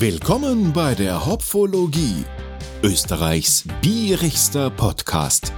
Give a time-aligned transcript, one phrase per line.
[0.00, 2.24] Willkommen bei der Hopfologie,
[2.84, 5.52] Österreichs bierigster Podcast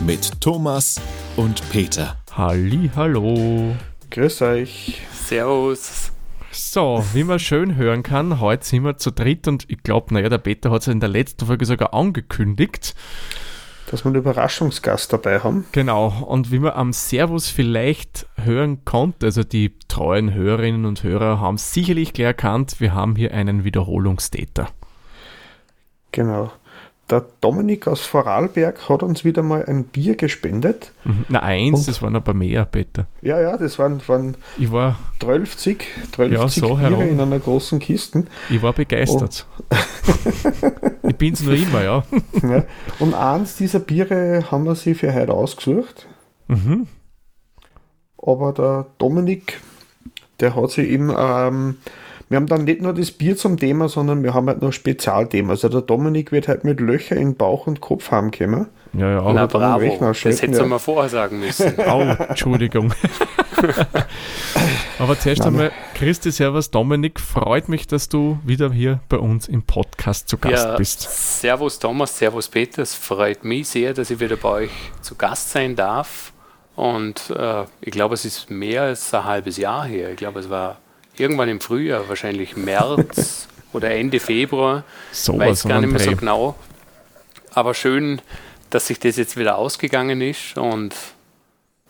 [0.00, 1.00] mit Thomas
[1.36, 2.16] und Peter.
[2.32, 3.76] Halli, hallo.
[4.10, 5.00] Grüß euch.
[5.12, 6.10] Servus.
[6.50, 10.28] So, wie man schön hören kann, heute sind wir zu dritt und ich glaube, naja,
[10.28, 12.96] der Peter hat es in der letzten Folge sogar angekündigt.
[13.90, 15.64] Dass wir einen Überraschungsgast dabei haben.
[15.72, 21.40] Genau, und wie man am Servus vielleicht hören konnte, also die treuen Hörerinnen und Hörer
[21.40, 24.68] haben sicherlich gleich erkannt, wir haben hier einen Wiederholungstäter.
[26.12, 26.52] Genau.
[27.10, 30.92] Der Dominik aus Vorarlberg hat uns wieder mal ein Bier gespendet.
[31.04, 31.24] Mhm.
[31.30, 33.06] Na, eins, Und- das waren aber mehr, Peter.
[33.22, 37.08] Ja, ja, das waren, waren Ich war, 12, 12 Ja, so Biere herum.
[37.08, 38.24] in einer großen Kiste.
[38.50, 39.46] ich war begeistert.
[41.18, 42.04] ich bin's nur immer, ja.
[42.42, 42.64] ja.
[43.00, 46.06] Und eins dieser Biere haben wir sie für heute ausgesucht.
[46.46, 46.86] Mhm.
[48.16, 49.60] Aber der Dominik,
[50.38, 51.78] der hat sich eben, ähm,
[52.28, 54.72] wir haben dann nicht nur das Bier zum Thema, sondern wir haben halt noch ein
[54.72, 55.50] Spezialthema.
[55.50, 58.66] Also der Dominik wird halt mit Löcher in Bauch und Kopf haben können.
[58.92, 59.32] Ja, ja.
[59.32, 60.66] Na bravo, Rechner das hättest du ja.
[60.66, 61.74] mal vorher sagen müssen.
[61.86, 62.92] Au, Entschuldigung.
[64.98, 69.48] Aber zuerst Nein, einmal, Christi, Servus, Dominik, freut mich, dass du wieder hier bei uns
[69.48, 71.40] im Podcast zu Gast ja, bist.
[71.40, 75.50] Servus Thomas, Servus Peter, es freut mich sehr, dass ich wieder bei euch zu Gast
[75.50, 76.32] sein darf.
[76.74, 80.10] Und äh, ich glaube, es ist mehr als ein halbes Jahr her.
[80.10, 80.78] Ich glaube, es war
[81.20, 84.84] irgendwann im Frühjahr, wahrscheinlich März oder Ende Februar.
[85.12, 86.56] So weiß gar nicht mehr so genau.
[87.52, 88.20] Aber schön,
[88.70, 90.94] dass sich das jetzt wieder ausgegangen ist und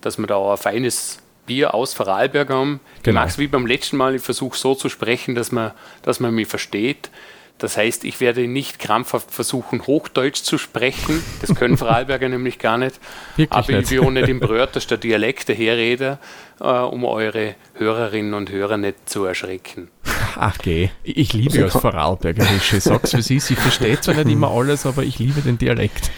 [0.01, 2.81] dass wir da auch ein feines Bier aus Vorarlberg haben.
[2.99, 3.21] Ich Genau.
[3.21, 6.35] mag es wie beim letzten Mal, ich versuche so zu sprechen, dass man, dass man
[6.35, 7.11] mich versteht.
[7.59, 11.23] Das heißt, ich werde nicht krampfhaft versuchen, Hochdeutsch zu sprechen.
[11.41, 13.01] Das können Vorarlberger nämlich gar nicht.
[13.37, 13.91] Wirklich Aber nicht.
[13.91, 16.19] ich will auch nicht im Brötterster Dialekt daherreden,
[16.61, 19.89] äh, um eure Hörerinnen und Hörer nicht zu erschrecken.
[20.37, 22.81] Ach geh, ich ich liebe das Vorarlbergerische.
[22.81, 26.13] Sag's wie es ist, ich verstehe zwar nicht immer alles, aber ich liebe den Dialekt.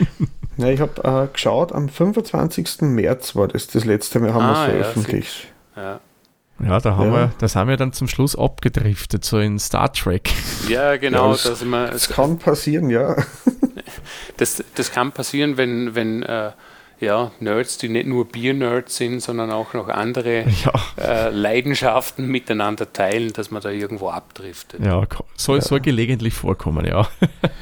[0.58, 2.82] Ja, ich habe äh, geschaut, am 25.
[2.82, 5.48] März war das das letzte Mal, haben wir Ah, es ja, veröffentlicht.
[5.74, 6.00] Ja.
[6.62, 7.19] Ja, da haben Ja.
[7.19, 10.31] wir, das haben wir dann zum Schluss abgedriftet, so in Star Trek.
[10.69, 13.16] Ja, genau, Ja, das- dass man, Das kann passieren, ja.
[14.37, 16.50] das, das kann passieren, wenn, wenn äh,
[17.00, 20.72] ja, Nerds, die nicht nur Bier-Nerds sind, sondern auch noch andere Ja,
[21.02, 24.84] äh, Leidenschaften miteinander teilen, dass man da irgendwo abdriftet.
[24.84, 25.02] ja,
[25.36, 27.08] soll, soll gelegentlich vorkommen, ja.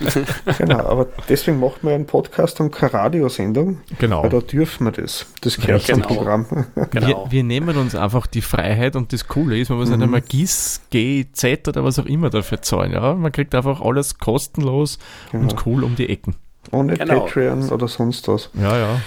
[0.58, 4.22] genau, aber deswegen macht man einen Podcast und keine Radiosendung, Genau.
[4.24, 5.26] weil da dürfen wir das.
[5.40, 6.08] Das gehört zum Genau.
[6.08, 6.46] Programm.
[6.90, 7.06] Genau.
[7.06, 10.20] Wir, wir nehmen uns einfach die Freiheit und das Coole ist, man muss nicht einmal
[10.22, 12.92] GIS, GZ oder was auch immer dafür zahlen.
[12.92, 13.14] Ja?
[13.14, 14.98] Man kriegt einfach alles kostenlos
[15.32, 16.34] und cool um die Ecken.
[16.72, 17.20] Ohne Genau.
[17.20, 18.50] Patreon oder sonst was.
[18.54, 19.00] Ja, ja.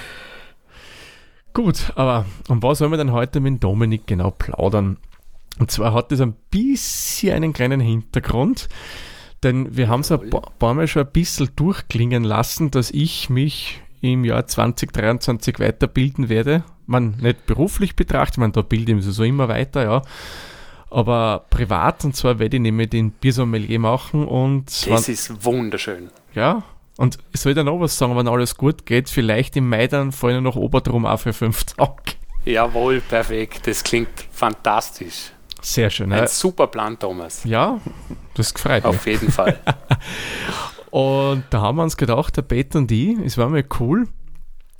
[1.53, 4.97] Gut, aber um was sollen wir denn heute mit Dominik genau plaudern?
[5.59, 8.69] Und zwar hat das ein bisschen einen kleinen Hintergrund,
[9.43, 13.81] denn wir haben es ein paar, Mal schon ein bisschen durchklingen lassen, dass ich mich
[14.01, 16.63] im Jahr 2023 weiterbilden werde.
[16.87, 20.01] Man nicht beruflich betrachtet, man da bilde ich so immer weiter, ja.
[20.89, 26.09] Aber privat, und zwar werde ich nämlich den Biersommelier machen und Das ist wunderschön.
[26.33, 26.63] ja,
[27.01, 30.11] und ich soll dann noch was sagen, wenn alles gut geht, vielleicht im Mai dann
[30.11, 32.13] wir nach Obertrum auch für fünf Tage.
[32.45, 33.67] Jawohl, perfekt.
[33.67, 35.31] Das klingt fantastisch.
[35.61, 36.11] Sehr schön.
[36.11, 37.43] Ein Ja, super Plan, Thomas.
[37.43, 37.79] ja
[38.35, 38.85] das gefreut mich.
[38.85, 39.59] Auf jeden Fall.
[40.91, 44.07] Und da haben wir uns gedacht, der Peter und ich, es war mal cool,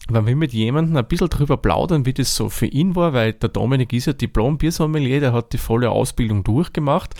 [0.09, 3.31] wenn wir mit jemandem ein bisschen drüber plaudern, wie das so für ihn war, weil
[3.33, 7.15] der Dominik ist ja Diplom-Biersommelier, der hat die volle Ausbildung durchgemacht.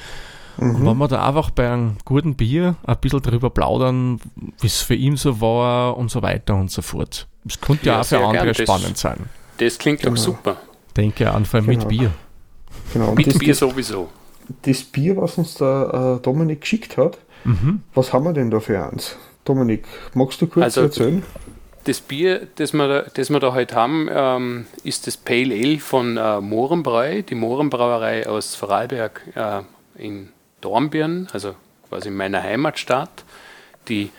[0.62, 4.20] Und wenn wir da einfach bei einem guten Bier ein bisschen drüber plaudern,
[4.60, 7.28] wie es für ihn so war und so weiter und so fort.
[7.44, 8.54] Das könnte ja, Ja, auch für sehr andere gern.
[8.56, 9.18] Das- spannend sein.
[9.58, 10.16] Das klingt Genau.
[10.16, 10.58] doch super.
[10.96, 11.90] Denke an, vor allem mit Genau.
[11.90, 12.12] Bier.
[12.94, 13.16] Genau.
[13.16, 14.10] Mit das, Bier das, sowieso.
[14.64, 17.82] das Bier, was uns der äh, Dominik geschickt hat, Mhm.
[17.96, 19.16] was haben wir denn da für eins?
[19.46, 21.24] Dominik, magst du kurz Also, erzählen?
[21.86, 25.80] Das Bier, das wir, da- das wir da heute haben, ähm, ist das Pale Ale
[25.80, 29.62] von äh, Mohrenbräu, die Mohrenbrauerei aus Vorarlberg äh,
[29.96, 30.30] in
[30.62, 31.56] Dornbirn, also
[31.90, 33.24] quasi in meiner Heimatstadt.
[33.88, 34.12] Die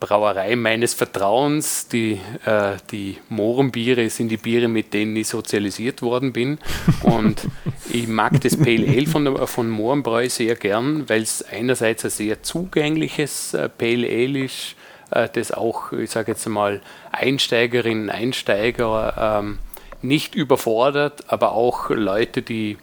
[0.00, 6.32] Brauerei meines Vertrauens, die, äh, die Mohrenbiere sind die Biere, mit denen ich sozialisiert worden
[6.32, 6.58] bin.
[7.02, 7.48] Und
[7.90, 12.42] ich mag das Pale Ale von, von Mohrenbräu sehr gern, weil es einerseits ein sehr
[12.42, 14.76] zugängliches äh, Pale Ale ist,
[15.10, 16.80] äh, das auch, ich sage jetzt mal,
[17.10, 19.58] Einsteigerinnen, Einsteiger ähm,
[20.00, 22.78] nicht überfordert, aber auch Leute, die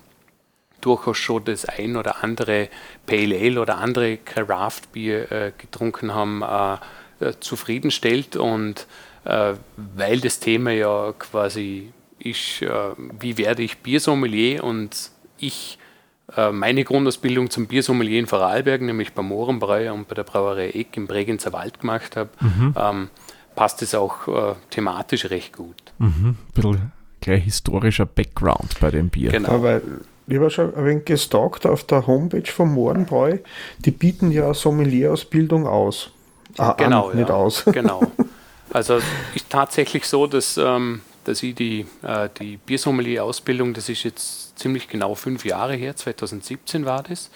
[0.85, 2.69] durchaus schon das ein oder andere
[3.05, 6.77] Pale Ale oder andere Craft Bier äh, getrunken haben, äh,
[7.25, 8.87] äh, zufriedenstellt und
[9.23, 12.69] äh, weil das Thema ja quasi ist, äh,
[13.19, 15.77] wie werde ich Biersommelier und ich
[16.35, 20.97] äh, meine Grundausbildung zum Biersommelier in Vorarlberg, nämlich beim Mohrenbräu und bei der Brauerei Eck
[20.97, 22.75] im Bregenzer Wald gemacht habe, mhm.
[22.77, 23.09] ähm,
[23.55, 25.93] passt es auch äh, thematisch recht gut.
[25.97, 26.35] Mhm.
[26.37, 26.91] Ein bisschen
[27.21, 29.31] gleich historischer Background bei dem Bier.
[29.31, 29.49] Genau.
[29.49, 29.81] Aber
[30.27, 33.37] ich habe schon ein wenig gestalkt auf der Homepage vom Mohrenbräu,
[33.79, 36.09] die bieten ja Sommelierausbildung aus.
[36.57, 37.65] Ah, genau, an, nicht aus.
[37.65, 38.01] Genau.
[38.73, 38.99] Also
[39.33, 44.89] ist tatsächlich so, dass, ähm, dass ich die, äh, die Biersommelier-Ausbildung, das ist jetzt ziemlich
[44.89, 47.29] genau fünf Jahre her, 2017 war das,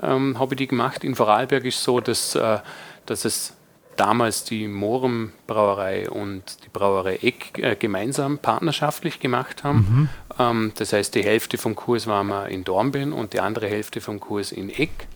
[0.00, 1.02] ähm, habe ich die gemacht.
[1.02, 2.58] In Vorarlberg ist es so, dass, äh,
[3.06, 3.54] dass es
[3.96, 9.78] damals die Morum Brauerei und die Brauerei Eck äh, gemeinsam partnerschaftlich gemacht haben.
[9.78, 10.08] Mhm.
[10.38, 14.00] Ähm, das heißt, die Hälfte vom Kurs waren wir in Dornbirn und die andere Hälfte
[14.00, 15.06] vom Kurs in Eck.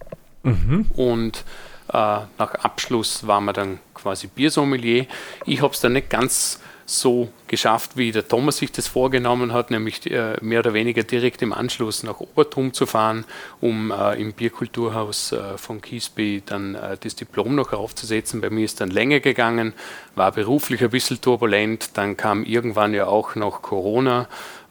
[0.43, 0.87] Mhm.
[0.95, 1.45] Und
[1.89, 5.07] äh, nach Abschluss waren wir dann quasi Biersommelier.
[5.47, 9.70] Ich habe es dann nicht ganz so geschafft, wie der Thomas sich das vorgenommen hat,
[9.70, 13.26] nämlich äh, mehr oder weniger direkt im Anschluss nach Obertum zu fahren,
[13.61, 18.40] um äh, im Bierkulturhaus äh, von Kiesby dann das Diplom noch aufzusetzen.
[18.40, 19.75] Bei mir ist dann länger gegangen,
[20.14, 24.26] war beruflich ein bisschen turbulent, dann kam irgendwann ja auch noch Corona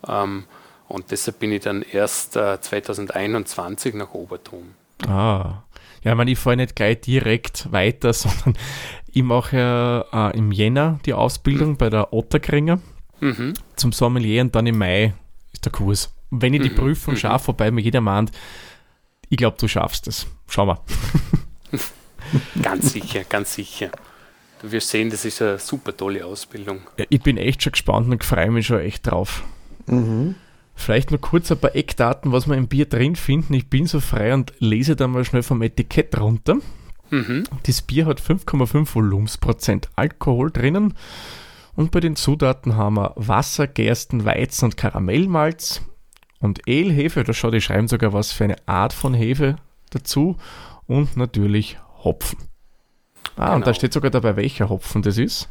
[0.07, 0.45] ähm,
[0.87, 4.73] und deshalb bin ich dann erst 2021 äh, nach Obertum.
[5.05, 5.63] Ah,
[6.03, 8.57] ja, ich meine, ich fahre nicht gleich direkt weiter, sondern
[9.17, 12.79] ich mache äh, im Jänner die Ausbildung bei der Otterkringer
[13.19, 13.55] mhm.
[13.75, 15.15] zum Sommelier und dann im Mai
[15.51, 16.13] ist der Kurs.
[16.29, 16.75] Und wenn ich die mhm.
[16.75, 17.17] Prüfung mhm.
[17.17, 18.31] schaffe, wobei mir jeder meint,
[19.29, 20.27] ich glaube, du schaffst es.
[20.47, 20.79] Schau mal.
[22.61, 23.89] ganz sicher, ganz sicher.
[24.61, 26.81] Du wirst sehen, das ist eine super tolle Ausbildung.
[26.97, 29.43] Ja, ich bin echt schon gespannt und freue mich schon echt drauf.
[29.87, 30.35] Mhm.
[30.75, 33.55] Vielleicht nur kurz ein paar Eckdaten, was wir im Bier drin finden.
[33.55, 36.57] Ich bin so frei und lese da mal schnell vom Etikett runter.
[37.09, 37.43] Mhm.
[37.63, 40.93] Das Bier hat 5,5 Volumensprozent Alkohol drinnen.
[41.75, 45.81] Und bei den Zutaten haben wir Wasser, Gersten, Weizen und Karamellmalz
[46.39, 47.23] und Elhefe.
[47.23, 49.57] Da schaut, die schreiben sogar was für eine Art von Hefe
[49.91, 50.37] dazu.
[50.87, 52.39] Und natürlich Hopfen.
[53.35, 53.55] Ah, genau.
[53.55, 53.73] und da genau.
[53.75, 55.49] steht sogar dabei, welcher Hopfen das ist.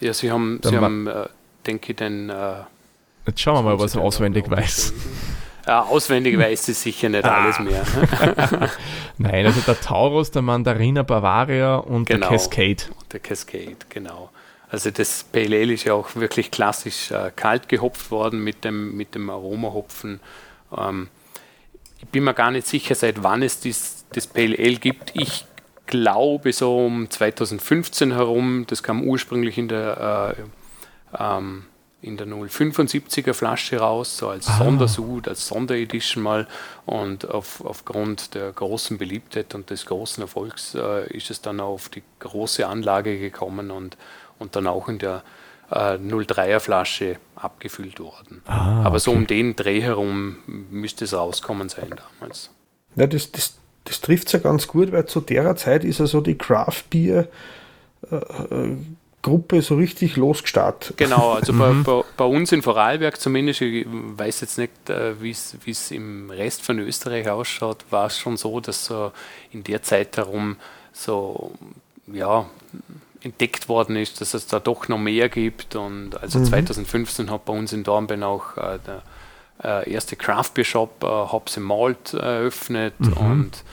[0.00, 1.28] Ja, sie haben, sie haben äh,
[1.66, 2.30] denke ich, den.
[2.30, 2.62] Äh,
[3.26, 4.92] Jetzt schauen wir mal, was er auswendig weiß.
[5.70, 7.44] Ja, auswendig weiß sie sicher nicht ah.
[7.44, 7.86] alles mehr.
[9.18, 12.28] Nein, also der Taurus, der Mandarina Bavaria und genau.
[12.28, 12.82] der Cascade.
[13.12, 14.30] Der Cascade, genau.
[14.68, 18.96] Also das Pale Ale ist ja auch wirklich klassisch äh, kalt gehopft worden mit dem,
[18.96, 20.18] mit dem Aromahopfen.
[20.76, 21.06] Ähm,
[22.00, 25.12] ich bin mir gar nicht sicher, seit wann es dies, das Pale Ale gibt.
[25.14, 25.44] Ich
[25.86, 31.66] glaube so um 2015 herum, das kam ursprünglich in der äh, ähm,
[32.02, 34.58] in der 075er Flasche raus, so als ah.
[34.58, 36.46] Sondersud, als Sonderedition mal.
[36.86, 41.88] Und auf, aufgrund der großen Beliebtheit und des großen Erfolgs äh, ist es dann auf
[41.88, 43.96] die große Anlage gekommen und,
[44.38, 45.22] und dann auch in der
[45.70, 48.42] äh, 03er Flasche abgefüllt worden.
[48.46, 48.98] Ah, Aber okay.
[49.00, 52.50] so um den Dreh herum müsste es rauskommen sein damals.
[52.96, 56.06] Ja, das, das, das trifft es ja ganz gut, weil zu der Zeit ist ja
[56.06, 57.28] so die Craft Beer
[58.10, 58.76] äh, äh
[59.22, 60.96] Gruppe so richtig losgestartet.
[60.96, 61.84] Genau, also bei, mhm.
[61.84, 66.62] bei, bei, uns in Vorarlberg zumindest, ich weiß jetzt nicht, äh, wie es im Rest
[66.62, 69.12] von Österreich ausschaut, war es schon so, dass so
[69.52, 70.56] in der Zeit herum
[70.92, 71.52] so,
[72.06, 72.46] ja,
[73.22, 75.76] entdeckt worden ist, dass es da doch noch mehr gibt.
[75.76, 76.44] Und also mhm.
[76.46, 79.02] 2015 hat bei uns in Dornbirn auch äh, der
[79.62, 83.12] äh, erste Craft Beer Shop äh, Hops Malt eröffnet mhm.
[83.12, 83.64] und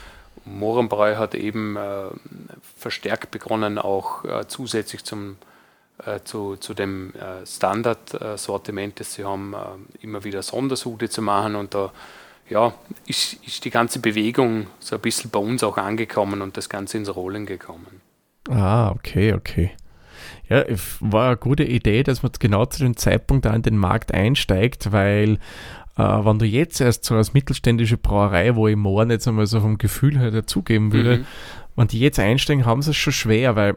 [0.44, 2.06] Mohrenbräu hat eben äh,
[2.76, 5.36] verstärkt begonnen, auch äh, zusätzlich zum,
[6.04, 11.56] äh, zu, zu dem äh, Standardsortiment, das sie haben, äh, immer wieder Sondersude zu machen.
[11.56, 11.92] Und da
[12.48, 12.72] ja,
[13.06, 16.98] ist, ist die ganze Bewegung so ein bisschen bei uns auch angekommen und das Ganze
[16.98, 18.00] ins Rollen gekommen.
[18.48, 19.72] Ah, okay, okay.
[20.48, 20.64] Ja,
[21.00, 24.92] war eine gute Idee, dass man genau zu dem Zeitpunkt da in den Markt einsteigt,
[24.92, 25.38] weil
[25.96, 29.60] äh, wenn du jetzt erst so als mittelständische Brauerei, wo ich morgen jetzt einmal so
[29.60, 31.26] vom Gefühl her dazugeben würde, mhm.
[31.76, 33.76] wenn die jetzt einsteigen, haben sie es schon schwer, weil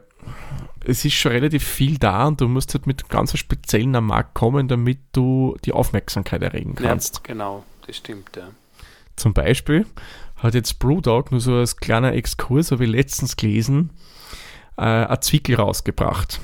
[0.85, 4.33] es ist schon relativ viel da und du musst halt mit ganz speziellen am Markt
[4.33, 7.17] kommen, damit du die Aufmerksamkeit erregen kannst.
[7.17, 8.50] Ja, genau, das stimmt, ja.
[9.15, 9.85] Zum Beispiel
[10.38, 13.91] hat jetzt Brewdog nur so als kleiner Exkurs, habe ich letztens gelesen,
[14.77, 16.39] äh, ein Zwickel rausgebracht.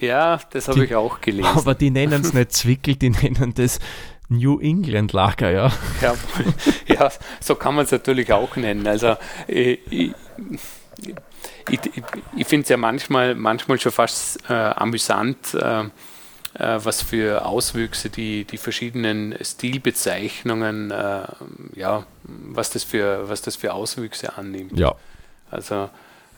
[0.00, 1.48] Ja, das habe ich auch gelesen.
[1.54, 3.78] Aber die nennen es nicht Zwickel, die nennen das
[4.28, 5.72] New England Lager, ja.
[6.00, 6.14] Ja,
[6.86, 8.86] ja so kann man es natürlich auch nennen.
[8.86, 10.12] Also äh, ich,
[11.70, 12.02] ich, ich,
[12.36, 18.10] ich finde es ja manchmal, manchmal schon fast äh, amüsant, äh, äh, was für Auswüchse
[18.10, 21.22] die, die verschiedenen Stilbezeichnungen, äh,
[21.74, 24.78] ja, was das, für, was das für Auswüchse annimmt.
[24.78, 24.94] Ja.
[25.50, 25.88] Also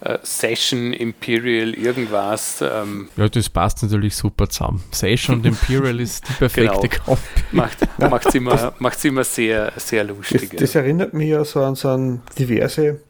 [0.01, 2.61] äh, Session, Imperial, irgendwas.
[2.63, 4.83] Ähm, Ja, das passt natürlich super zusammen.
[4.91, 7.05] Session und Imperial ist die perfekte Genau.
[7.05, 7.21] Kombi.
[7.53, 10.53] macht macht's immer, macht's immer sehr, sehr Das, lustig.
[10.53, 10.59] ja.
[10.59, 13.01] das erinnert mich ja so an so an diverse.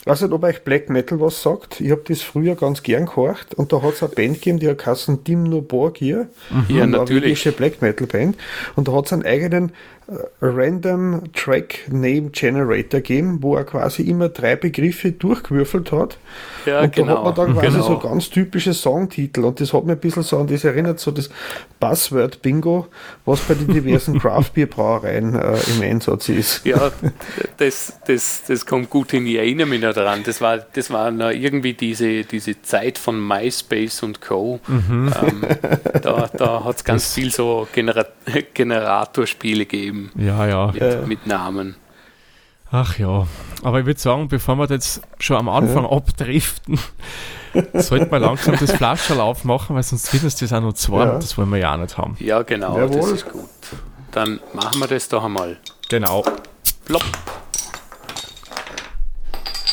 [0.00, 1.80] Ich weiß nicht, ob euch Black Metal was sagt.
[1.82, 4.68] Ich habe das früher ganz gern gehört und da hat es eine Band gegeben, die
[4.68, 6.28] hat heißen Dimno Borgir.
[6.68, 7.22] Ja, eine natürlich.
[7.22, 8.36] norwegische Black Metal Band.
[8.76, 9.72] Und da hat es einen eigenen
[10.40, 16.18] Random Track Name Generator gegeben, wo er quasi immer drei Begriffe durchgewürfelt hat.
[16.66, 17.16] Ja, und da genau.
[17.16, 17.86] hat man dann quasi genau.
[17.86, 21.10] so ganz typische Songtitel und das hat mir ein bisschen so an das erinnert, so
[21.10, 21.30] das
[21.78, 22.88] Buzzword-Bingo,
[23.24, 26.66] was bei den diversen Craft-Bier-Brauereien äh, im Einsatz ist.
[26.66, 26.90] Ja,
[27.56, 29.26] das, das, das kommt gut hin.
[29.26, 30.22] Ich erinnere mich noch daran.
[30.24, 34.60] Das war, das war noch irgendwie diese, diese Zeit von MySpace und Co.
[34.68, 35.46] Ähm,
[36.02, 38.06] da da hat es ganz viel so Genera
[38.54, 40.66] Generatorspiele gegeben Ja, ja.
[40.72, 41.00] mit, Ja.
[41.06, 41.76] mit Namen.
[42.72, 43.26] Ach ja.
[43.62, 46.78] Aber ich würde sagen, bevor wir jetzt schon am Anfang abdriften,
[47.74, 51.08] sollten wir langsam das Flascherl aufmachen, weil sonst wird uns das auch noch zu warm.
[51.08, 51.14] Ja.
[51.16, 52.16] Das wollen wir ja auch nicht haben.
[52.20, 53.14] Ja, genau, das Jawohl.
[53.14, 53.48] ist gut.
[54.12, 55.56] Dann machen wir das doch einmal.
[55.88, 56.22] Genau.
[56.84, 57.04] Plopp.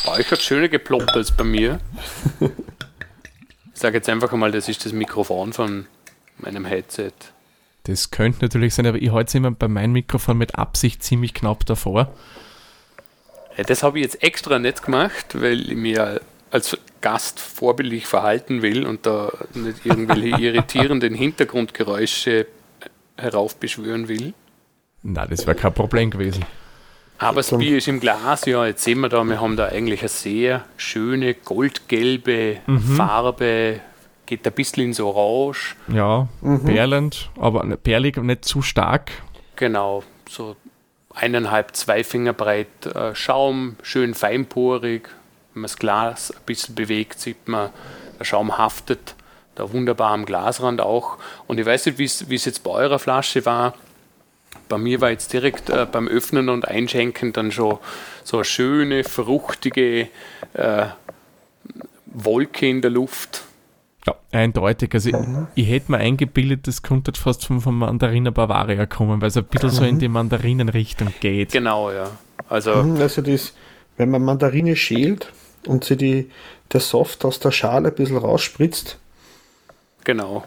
[0.04, 1.80] Bei euch hat schöner geploppt als bei mir.
[3.74, 5.86] Ich sage jetzt einfach einmal, das ist das Mikrofon von
[6.38, 7.12] meinem Headset.
[7.88, 11.32] Das könnte natürlich sein, aber ich halte es immer bei meinem Mikrofon mit Absicht ziemlich
[11.32, 12.12] knapp davor.
[13.56, 18.60] Ja, das habe ich jetzt extra nicht gemacht, weil ich mir als Gast vorbildlich verhalten
[18.60, 22.46] will und da nicht irgendwelche irritierenden Hintergrundgeräusche
[23.16, 24.34] heraufbeschwören will.
[25.02, 26.44] Na, das wäre kein Problem gewesen.
[27.16, 30.00] Aber das Bier ist im Glas, ja, jetzt sehen wir da, wir haben da eigentlich
[30.00, 32.58] eine sehr schöne goldgelbe
[32.96, 33.80] Farbe,
[34.28, 36.28] geht ein bisschen ins Orange, Ja,
[36.66, 39.10] perlend, aber perlig und nicht zu stark.
[39.56, 40.54] genau, so
[41.14, 45.08] eineinhalb, zwei Finger breit äh, Schaum, schön feinporig,
[45.54, 47.70] wenn man das Glas ein bisschen bewegt, sieht man,
[48.18, 49.14] der Schaum haftet
[49.54, 51.18] da wunderbar am Glasrand auch.
[51.48, 53.74] Und ich weiß nicht, wie es wie es jetzt bei eurer Flasche war,
[54.68, 57.78] bei mir war jetzt direkt äh, beim Öffnen und Einschenken dann schon
[58.22, 60.08] so eine schöne, fruchtige
[60.52, 60.86] äh,
[62.06, 63.44] Wolke in der Luft.
[64.06, 64.94] Ja, eindeutig.
[64.94, 65.16] Also ich,
[65.54, 69.44] ich hätte mir eingebildet, das könnte fast vom, vom Mandariner Bavaria kommen, weil es ein
[69.44, 71.52] bisschen so in die Mandarinenrichtung geht.
[71.52, 72.10] Genau, ja.
[72.48, 73.52] Also, Mhm, Also das,
[73.96, 75.32] wenn man Mandarine schält
[75.66, 76.30] und sie die,
[76.72, 78.98] der Soft aus der Schale ein bisschen rausspritzt,
[80.04, 80.44] genau.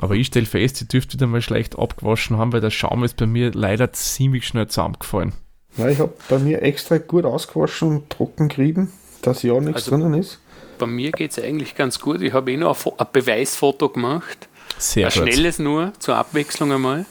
[0.00, 3.16] Aber ich stelle fest, ich dürfte wieder mal schlecht abgewaschen haben, weil der Schaum ist
[3.16, 5.32] bei mir leider ziemlich schnell zusammengefallen.
[5.76, 9.92] ja, ich habe bei mir extra gut ausgewaschen und trocken gerieben, dass ja nichts Also-
[9.92, 10.40] drinnen ist.
[10.78, 12.20] Bei mir geht es eigentlich ganz gut.
[12.22, 14.48] Ich habe eh noch ein, ein Beweisfoto gemacht.
[14.78, 15.22] Sehr ein gut.
[15.22, 17.06] schnelles nur, zur Abwechslung einmal.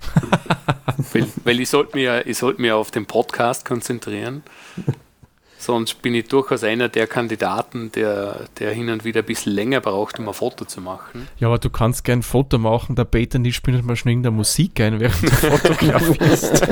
[1.12, 4.42] weil weil ich sollte mich, ja- ich sollte mich ja auf den Podcast konzentrieren.
[5.58, 9.80] Sonst bin ich durchaus einer der Kandidaten, der, der hin und wieder ein bisschen länger
[9.80, 11.28] braucht, um ein Foto zu machen.
[11.38, 14.36] Ja, aber du kannst gern ein Foto machen, der Peter nicht spielt mal schon irgendeine
[14.36, 16.66] Musik ein, während du fotografierst.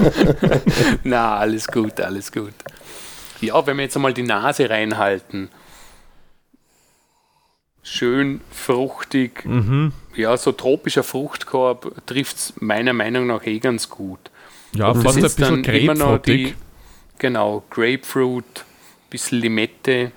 [1.04, 2.54] Na, alles gut, alles gut.
[3.42, 5.50] Ja, wenn wir jetzt einmal die Nase reinhalten.
[7.90, 9.92] Schön fruchtig, mhm.
[10.14, 14.18] ja, so tropischer Fruchtkorb trifft es meiner Meinung nach eh ganz gut.
[14.72, 16.56] Ja, Das fast ein ist bisschen dann immer noch die, grapefruitig.
[17.18, 18.64] genau, Grapefruit,
[19.08, 20.12] bisschen Limette,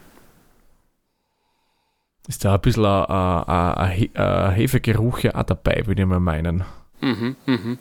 [2.28, 6.02] Ist da ein bisschen ein, ein, ein, ein He- ein Hefegeruch ja auch dabei, würde
[6.02, 6.64] ich mal meinen.
[7.02, 7.78] mhm, mhm.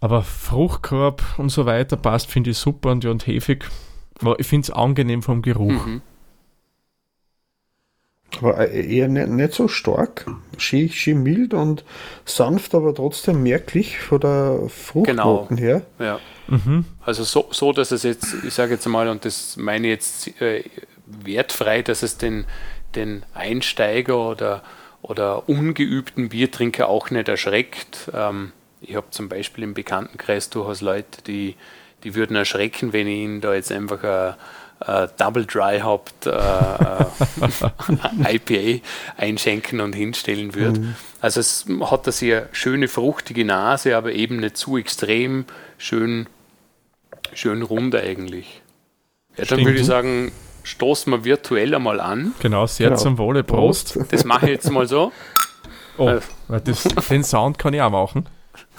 [0.00, 3.64] Aber Fruchtkorb und so weiter passt, finde ich super und, ja, und hefig.
[4.20, 5.86] Aber ich finde es angenehm vom Geruch.
[5.86, 6.02] Mhm.
[8.42, 10.26] Aber äh, eher nicht, nicht so stark.
[10.58, 11.84] Schön, schön mild und
[12.24, 15.82] sanft, aber trotzdem merklich von der Fruchtnoten her.
[15.98, 16.18] Ja.
[16.48, 16.84] Mhm.
[17.04, 20.40] Also so, so, dass es jetzt, ich sage jetzt mal, und das meine ich jetzt
[20.40, 20.64] äh,
[21.06, 22.44] wertfrei, dass es den,
[22.96, 24.62] den Einsteiger oder,
[25.02, 28.10] oder ungeübten Biertrinker auch nicht erschreckt.
[28.12, 31.54] Ähm, ich habe zum Beispiel im Bekanntenkreis durchaus Leute, die,
[32.02, 34.34] die würden erschrecken, wenn ich ihnen da jetzt einfach ein,
[34.86, 38.84] ein Double Dry Hopped äh, äh, IPA
[39.16, 40.94] einschenken und hinstellen würde.
[41.20, 45.44] Also es hat eine sehr schöne, fruchtige Nase, aber eben nicht zu extrem,
[45.78, 46.26] schön
[47.34, 48.60] schön rund eigentlich.
[49.30, 49.64] Ja, dann Stimmt.
[49.66, 50.32] würde ich sagen,
[50.64, 52.34] stoßen wir virtuell einmal an.
[52.40, 53.00] Genau, sehr Genau.
[53.00, 53.42] zum Wohle.
[53.42, 53.98] Prost.
[54.10, 55.12] Das mache ich jetzt mal so.
[55.96, 56.20] Oh, Äh.
[56.64, 58.26] das, den Sound kann ich auch machen.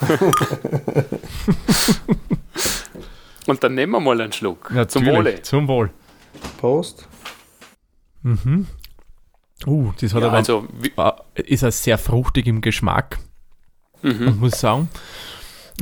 [3.46, 4.68] Und dann nehmen wir mal einen Schluck.
[4.68, 5.42] Zum Natürlich, Wohle.
[5.42, 5.90] Zum Wohl.
[6.58, 7.06] Prost.
[8.22, 8.66] Mhm.
[9.66, 10.66] Uh, das hat Ja, aber also,
[11.34, 13.18] ist er sehr fruchtig im Geschmack
[14.02, 14.88] mhm, und muss sagen,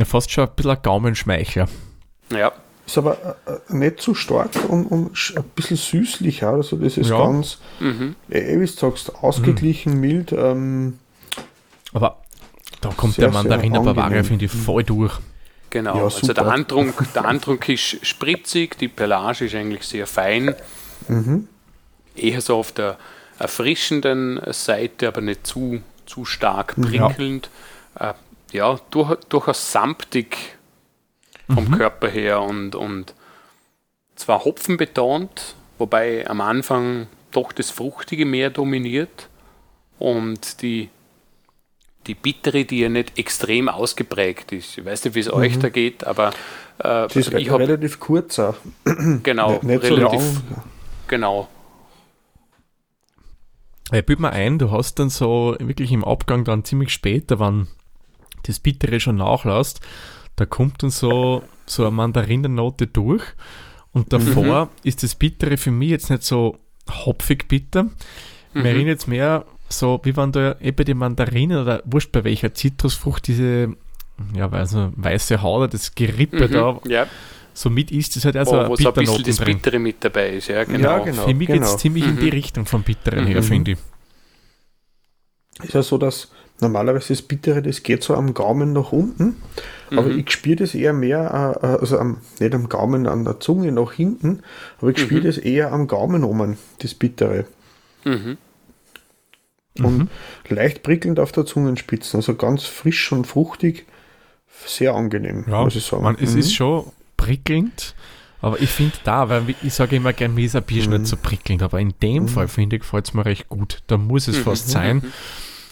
[0.05, 1.69] fast schon ein bisschen ein Gaumenschmeichler.
[2.33, 2.53] ja,
[2.87, 6.45] Ist aber äh, nicht zu stark und, und ein bisschen süßlich.
[6.45, 7.19] Also das ist Ja.
[7.19, 8.15] ganz, Mhm.
[8.29, 10.33] äh, wie du sagst, ausgeglichen, mild.
[10.33, 10.99] Ähm,
[11.93, 12.19] Aber
[12.81, 14.25] da kommt Sehr, der Mandarin Bavaria, angenehm.
[14.25, 15.19] finde ich, voll durch.
[15.73, 20.55] Genau, Ja, also der Antrunk, der Antrunk ist spritzig, die Pelage ist eigentlich sehr fein.
[21.09, 21.49] Mhm.
[22.15, 22.99] Eher so auf der
[23.39, 26.83] erfrischenden Seite, aber nicht zu, zu stark Mhm.
[26.83, 27.51] prickelnd.
[27.99, 28.15] Ja, äh,
[28.53, 30.37] ja durch, durchaus samtig
[31.53, 31.79] vom Mhm.
[31.79, 33.15] Körper her und, und
[34.15, 39.29] zwar Hopfen betont, wobei am Anfang doch das Fruchtige mehr dominiert
[39.99, 40.91] und die,
[42.07, 44.79] die Bittere, die ja nicht extrem ausgeprägt ist.
[44.79, 46.33] Ich weiß nicht, wie es euch da geht, aber
[46.79, 47.09] äh, Mhm.
[47.09, 48.55] das ist ich re habe relativ kurz auch.
[49.23, 50.63] genau, nicht, nicht so relativ, lang.
[51.09, 51.49] genau,
[53.93, 57.69] Ich bild mir ein, du hast dann so wirklich im Abgang dann ziemlich später, wann
[58.45, 59.81] das Bittere schon nachlässt,
[60.37, 63.23] da kommt dann so, so eine Mandarinennote durch
[63.93, 66.57] und davor ist das Bittere für mich jetzt nicht so
[66.91, 67.91] hopfig bitter.
[68.55, 72.55] Mir erinnert jetzt mehr so, wie wenn da eben die Mandarinen oder wurscht bei welcher
[72.55, 73.75] Zitrusfrucht diese
[74.35, 77.07] ja, also weiße Haut, oder das Gerippe Mhm, da ja,
[77.55, 79.57] so mit ist, das hat also wo so ein bisschen das drin.
[79.57, 80.49] Bittere mit dabei ist.
[80.49, 80.79] Ja, genau.
[80.91, 81.27] Ja, genau.
[81.27, 81.79] Für mich geht es genau.
[81.79, 82.33] ziemlich in die Mhm.
[82.33, 83.45] Richtung vom Bitteren her, Mhm.
[83.45, 83.79] finde ich.
[85.63, 89.37] ist ja so, dass normalerweise das Bittere, das geht so am Gaumen nach unten,
[89.91, 90.19] aber Mhm.
[90.21, 93.93] ich spüre das eher mehr, äh, also am, nicht am Gaumen, an der Zunge nach
[93.93, 94.43] hinten,
[94.81, 95.25] aber ich spüre Mhm.
[95.27, 97.47] das eher am Gaumen oben, das Bittere.
[98.05, 98.39] Mhm.
[99.79, 100.11] Und
[100.49, 103.87] leicht prickelnd auf der Zungenspitze, also ganz frisch und fruchtig,
[104.67, 106.03] sehr angenehm, Ja, muss ich sagen.
[106.03, 106.41] man, es Mhm.
[106.41, 107.95] ist schon prickelnd,
[108.41, 110.91] aber ich finde da, weil ich sage immer gerne, mir ist ein Bier Mhm.
[110.95, 113.83] nicht so prickelnd, aber in dem Fall finde ich, gefällt es mir recht gut.
[113.87, 114.43] Da muss es Mhm.
[114.43, 115.03] fast sein,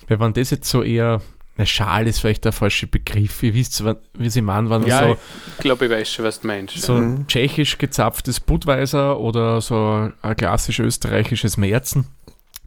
[0.09, 1.21] weil wenn das jetzt so eher,
[1.57, 5.19] eine Schal ist vielleicht der falsche Begriff, ihr wisst, wie sie meinen, wenn Ja, so,
[5.47, 6.81] ich glaube, ich weiß schon, was du meinst.
[6.81, 7.27] so Mhm.
[7.29, 12.07] tschechisch gezapftes Budweiser oder so ein klassisch österreichisches Märzen,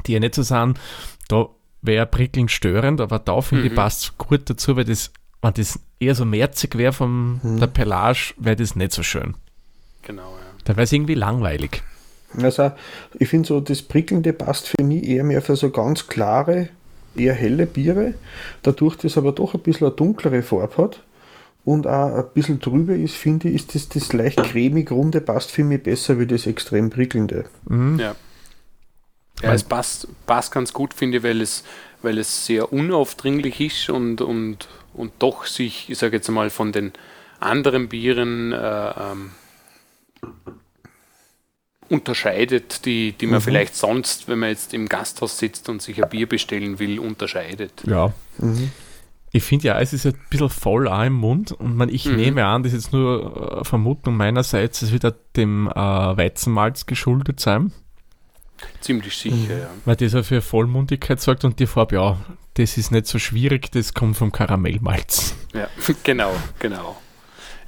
[0.05, 0.79] die ja nicht so sind,
[1.33, 1.49] da
[1.81, 3.75] wäre prickelnd störend, aber da finde ich Mhm.
[3.75, 5.11] passt gut dazu, weil das,
[5.41, 7.59] wenn das eher so merzig wäre von Mhm.
[7.59, 9.33] der Pelage, wäre das nicht so schön.
[10.03, 10.45] Genau, ja.
[10.65, 11.81] Da wäre es irgendwie langweilig.
[12.41, 12.71] Also,
[13.19, 16.69] ich finde so, das Prickelnde passt für mich eher mehr für so ganz klare,
[17.15, 18.13] eher helle Biere.
[18.63, 21.03] Dadurch, dass aber doch ein bisschen eine dunklere Farbe hat
[21.65, 25.51] und auch ein bisschen drüber ist, finde ich, ist das, das leicht cremig runde passt
[25.51, 27.45] für mich besser wie das extrem prickelnde.
[27.69, 27.99] Mhm.
[27.99, 28.15] Ja.
[29.41, 31.63] Ja, es passt, passt ganz gut, finde ich, weil es,
[32.01, 36.71] weil es sehr unaufdringlich ist und, und, und doch sich, ich sage jetzt mal, von
[36.71, 36.93] den
[37.39, 39.31] anderen Bieren äh, ähm,
[41.89, 46.09] unterscheidet, die, die man vielleicht sonst, wenn man jetzt im Gasthaus sitzt und sich ein
[46.09, 47.83] Bier bestellen will, unterscheidet.
[47.85, 48.13] Ja.
[48.37, 48.71] Mhm.
[49.31, 52.15] Ich finde ja, es ist ein bisschen voll auch im Mund und man, ich Mhm.
[52.15, 55.03] nehme an, das ist jetzt nur äh, Vermutung meinerseits, es wird
[55.35, 57.73] dem äh, Weizenmalz geschuldet sein,
[58.81, 59.69] Ziemlich sicher, ja.
[59.85, 62.17] weil das ja für Vollmundigkeit sorgt und die Farbe, ja,
[62.55, 65.35] das ist nicht so schwierig, das kommt vom Karamellmalz.
[65.53, 65.67] Ja,
[66.03, 66.97] genau, genau.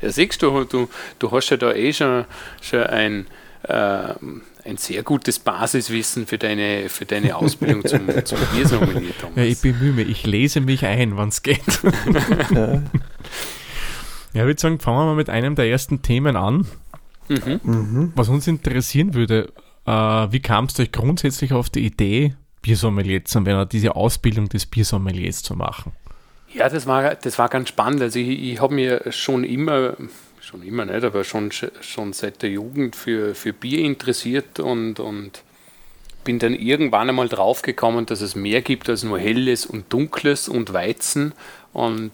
[0.02, 2.26] Ja, siehst du, du, du hast ja da eh schon,
[2.62, 3.28] schon ein,
[3.68, 9.38] ähm, ein sehr gutes Basiswissen für deine, für deine Ausbildung zum, zum Biersommelier, Thomas.
[9.38, 11.62] Ja, ich bemühe mich, ich lese mich ein, wenn es geht.
[12.54, 12.82] Ja.
[14.36, 16.68] Ja, ich würde sagen, fangen wir mal mit einem der ersten Themen an.
[17.30, 17.62] mhm.
[17.64, 18.12] Mhm.
[18.16, 19.50] Was uns interessieren würde,
[19.86, 24.66] äh, wie kamst du euch grundsätzlich auf die Idee, Biersommelier zu werden, diese Ausbildung des
[24.66, 25.92] Biersommeliers zu machen?
[26.54, 28.02] Ja, das war, das war ganz spannend.
[28.02, 29.96] Also ich, ich habe mir schon immer,
[30.40, 35.44] schon immer nicht, aber schon, schon seit der Jugend für, für Bier interessiert und, und
[36.24, 40.74] bin dann irgendwann einmal draufgekommen, dass es mehr gibt als nur helles und dunkles und
[40.74, 41.34] Weizen.
[41.72, 42.12] Und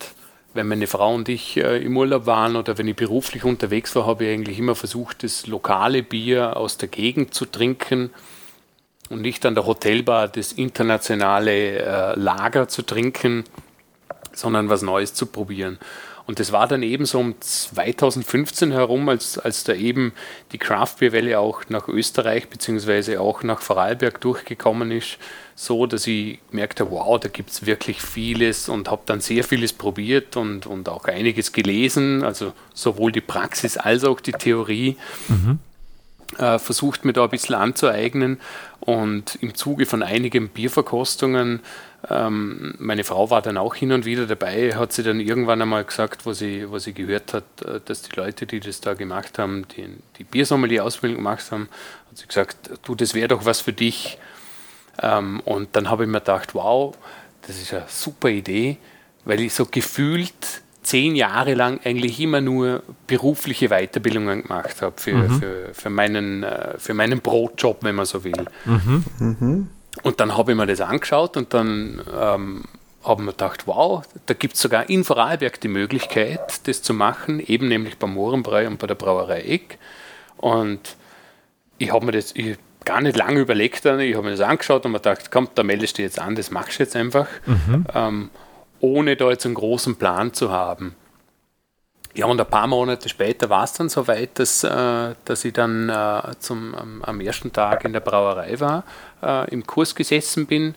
[0.53, 4.05] wenn meine Frau und ich äh, im Urlaub waren oder wenn ich beruflich unterwegs war,
[4.05, 8.09] habe ich eigentlich immer versucht, das lokale Bier aus der Gegend zu trinken
[9.09, 13.45] und nicht an der Hotelbar das internationale äh, Lager zu trinken
[14.33, 15.77] sondern was Neues zu probieren.
[16.31, 20.13] Und das war dann eben so um 2015 herum, als, als da eben
[20.53, 25.17] die Craft-Bier-Welle auch nach Österreich beziehungsweise auch nach Vorarlberg durchgekommen ist,
[25.55, 29.43] so dass ich gemerkt habe, wow, da gibt es wirklich vieles und habe dann sehr
[29.43, 34.95] vieles probiert und, und auch einiges gelesen, also sowohl die Praxis als auch die Theorie
[36.37, 38.39] äh, versucht mir da ein bisschen anzueignen.
[38.79, 41.59] Und im Zuge von einigen Bierverkostungen,
[42.09, 45.83] ähm, meine Frau war dann auch hin und wieder dabei, hat sie dann irgendwann einmal
[45.83, 49.37] gesagt, wo sie, wo sie gehört hat, äh, dass die Leute, die das da gemacht
[49.37, 49.87] haben, die,
[50.17, 51.69] die Biersommelier-Ausbildung gemacht haben,
[52.09, 54.17] hat sie gesagt, du, das wäre doch was für dich.
[55.01, 56.95] Ähm, und dann habe ich mir gedacht, wow,
[57.45, 58.77] das ist eine super Idee,
[59.25, 65.13] weil ich so gefühlt zehn Jahre lang eigentlich immer nur berufliche Weiterbildungen gemacht habe für,
[65.13, 65.39] mhm.
[65.39, 68.45] für, für, meinen, äh, für meinen Brotjob, wenn man so will.
[68.65, 69.05] Mhm.
[69.19, 69.69] Mhm.
[70.03, 72.63] Und dann habe ich mir das angeschaut und dann ähm,
[73.03, 77.39] habe mir gedacht, wow, da gibt es sogar in Vorarlberg die Möglichkeit, das zu machen,
[77.39, 79.77] eben nämlich beim Mohrenbrei und bei der Brauerei Eck.
[80.37, 80.95] Und
[81.77, 84.91] ich habe mir das ich gar nicht lange überlegt, ich habe mir das angeschaut und
[84.91, 87.27] mir gedacht, komm, da meldest du jetzt an, das machst du jetzt einfach.
[87.45, 87.85] Mhm.
[87.93, 88.29] Ähm,
[88.79, 90.95] ohne da jetzt einen großen Plan zu haben.
[92.13, 95.87] Ja, und ein paar Monate später war es dann soweit, dass, äh, dass ich dann
[95.89, 98.83] äh, zum, am, am, ersten Tag in der Brauerei war,
[99.21, 100.75] äh, im Kurs gesessen bin.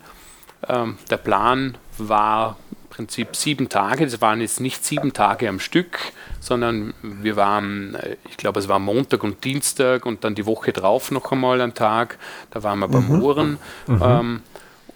[0.68, 4.04] Ähm, der Plan war im Prinzip sieben Tage.
[4.04, 5.98] Das waren jetzt nicht sieben Tage am Stück,
[6.40, 10.72] sondern wir waren, äh, ich glaube, es war Montag und Dienstag und dann die Woche
[10.72, 12.18] drauf noch einmal ein Tag.
[12.50, 13.22] Da waren wir beim mhm.
[13.22, 13.58] Ohren.
[13.86, 14.02] Mhm.
[14.02, 14.42] Ähm,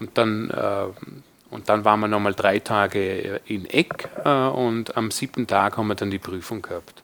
[0.00, 0.86] und dann äh,
[1.50, 5.88] und dann waren wir nochmal drei Tage in Eck äh, und am siebten Tag haben
[5.88, 7.02] wir dann die Prüfung gehabt.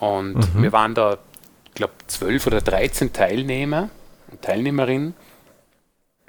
[0.00, 0.62] Und mhm.
[0.62, 1.18] wir waren da,
[1.66, 3.88] ich glaube, zwölf oder dreizehn Teilnehmer
[4.30, 5.14] und Teilnehmerinnen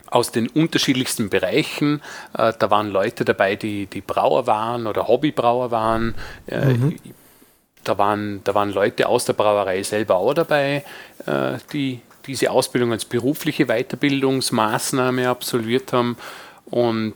[0.07, 2.01] aus den unterschiedlichsten Bereichen.
[2.37, 6.15] Äh, da waren Leute dabei, die, die Brauer waren oder Hobbybrauer waren.
[6.47, 6.95] Äh, mhm.
[7.83, 10.83] Da waren, da waren Leute aus der Brauerei selber auch dabei,
[11.25, 16.17] äh, die diese Ausbildung als berufliche Weiterbildungsmaßnahme absolviert haben
[16.65, 17.15] und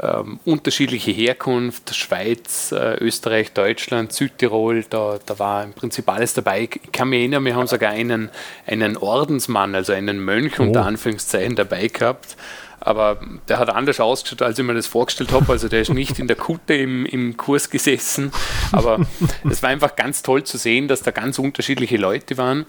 [0.00, 6.62] ähm, unterschiedliche Herkunft, Schweiz, äh, Österreich, Deutschland, Südtirol, da, da war im Prinzip alles dabei.
[6.62, 8.30] Ich kann mich erinnern, wir haben sogar einen,
[8.66, 10.64] einen Ordensmann, also einen Mönch oh.
[10.64, 12.36] unter Anführungszeichen dabei gehabt.
[12.80, 15.50] Aber der hat anders ausgeschaut, als ich mir das vorgestellt habe.
[15.50, 18.32] Also der ist nicht in der Kutte im, im Kurs gesessen.
[18.72, 19.06] Aber
[19.48, 22.66] es war einfach ganz toll zu sehen, dass da ganz unterschiedliche Leute waren.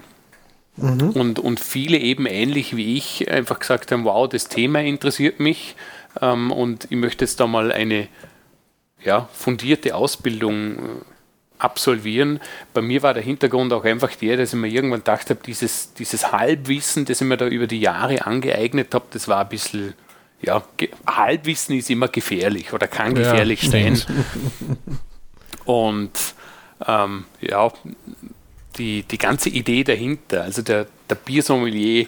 [0.76, 1.10] Mhm.
[1.10, 5.74] Und, und viele eben ähnlich wie ich einfach gesagt haben, wow, das Thema interessiert mich
[6.20, 8.08] ähm, und ich möchte jetzt da mal eine
[9.02, 10.80] ja, fundierte Ausbildung äh,
[11.58, 12.40] absolvieren.
[12.74, 15.94] Bei mir war der Hintergrund auch einfach der, dass ich mir irgendwann gedacht habe, dieses,
[15.94, 19.94] dieses Halbwissen, das ich mir da über die Jahre angeeignet habe, das war ein bisschen,
[20.42, 20.62] ja,
[21.06, 24.02] Halbwissen ist immer gefährlich oder kann gefährlich ja, sein.
[25.64, 26.12] Und
[26.86, 27.72] ähm, ja,
[28.78, 32.06] die, die ganze Idee dahinter, also der, der Biersommelier,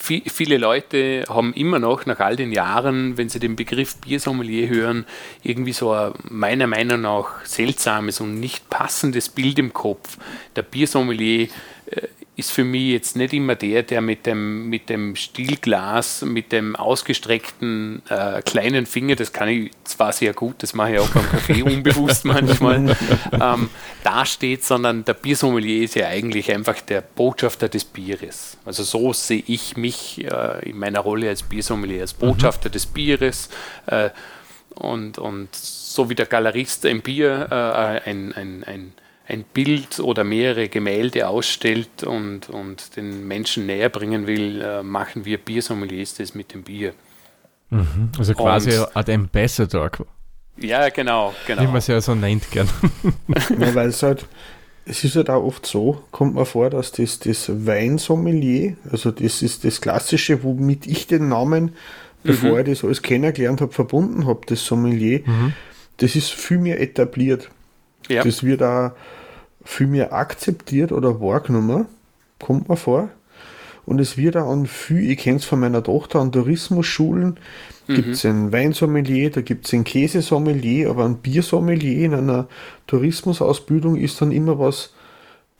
[0.00, 5.04] viele Leute haben immer noch nach all den Jahren, wenn sie den Begriff Biersommelier hören,
[5.42, 10.16] irgendwie so ein meiner Meinung nach seltsames und nicht passendes Bild im Kopf.
[10.56, 11.48] Der Biersommelier
[11.86, 12.08] äh,
[12.40, 16.74] ist für mich jetzt nicht immer der, der mit dem, mit dem Stielglas, mit dem
[16.74, 21.28] ausgestreckten äh, kleinen Finger, das kann ich zwar sehr gut, das mache ich auch beim
[21.28, 22.96] Kaffee unbewusst manchmal,
[23.32, 23.70] ähm,
[24.02, 28.56] dasteht, sondern der Biersommelier ist ja eigentlich einfach der Botschafter des Bieres.
[28.64, 32.72] Also so sehe ich mich äh, in meiner Rolle als Biersommelier, als Botschafter mhm.
[32.72, 33.50] des Bieres.
[33.86, 34.10] Äh,
[34.74, 38.92] und, und so wie der Galerist ein Bier, äh, ein, ein, ein
[39.30, 45.24] ein Bild oder mehrere Gemälde ausstellt und, und den Menschen näher bringen will, äh, machen
[45.24, 46.92] wir Biersommeliers das mit dem Bier.
[47.70, 48.10] Mhm.
[48.18, 49.90] Also quasi ein Ambassador.
[50.56, 51.62] Ja, genau, genau.
[51.62, 52.68] Wie man es ja so nennt gern.
[53.28, 54.26] ja, weil es halt,
[54.84, 59.42] es ist halt auch oft so, kommt mir vor, dass das, das Weinsommelier, also das
[59.42, 61.76] ist das Klassische, womit ich den Namen,
[62.24, 62.58] bevor mhm.
[62.58, 65.54] ich das alles kennengelernt habe, verbunden habe, das Sommelier, mhm.
[65.98, 67.48] das ist viel mehr etabliert.
[68.08, 68.24] Ja.
[68.24, 68.90] Das wird auch
[69.64, 71.86] viel mehr akzeptiert oder wahrgenommen,
[72.38, 73.10] kommt mir vor.
[73.86, 77.38] Und es wird auch an viel, ich kenne es von meiner Tochter, an Tourismusschulen
[77.86, 77.94] mhm.
[77.94, 82.46] gibt es ein Weinsommelier, da gibt es ein Käsesommelier, aber ein Biersommelier in einer
[82.86, 84.92] Tourismusausbildung ist dann immer was,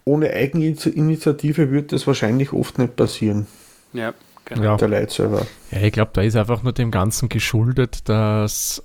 [0.04, 3.46] ohne Eigeninitiative wird das wahrscheinlich oft nicht passieren.
[3.92, 4.76] Ja, genau.
[4.76, 5.46] Der Leid selber.
[5.70, 8.82] Ja, ich glaube, da ist einfach nur dem Ganzen geschuldet, dass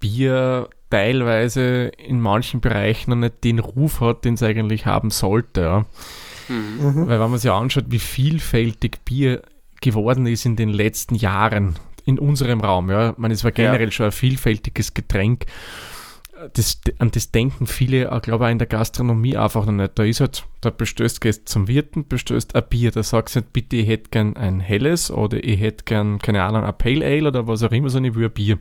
[0.00, 5.60] Bier teilweise in manchen Bereichen noch nicht den Ruf hat, den es eigentlich haben sollte.
[5.60, 5.86] Ja.
[6.48, 7.06] Mhm.
[7.06, 9.42] Weil wenn man sich anschaut, wie vielfältig Bier
[9.80, 13.90] geworden ist in den letzten Jahren in unserem Raum, ja, man, es war generell ja.
[13.90, 15.44] schon ein vielfältiges Getränk.
[16.54, 19.98] Das, an das denken viele, glaube ich, auch in der Gastronomie einfach noch nicht.
[19.98, 23.52] Da ist halt, da bestößt gehst zum Wirten, bestößt ein Bier, da sagst du nicht,
[23.52, 27.28] bitte, ich hätte gern ein helles oder ich hätte gern, keine Ahnung, ein Pale Ale
[27.28, 28.58] oder was auch immer, sondern ich will ein Bier.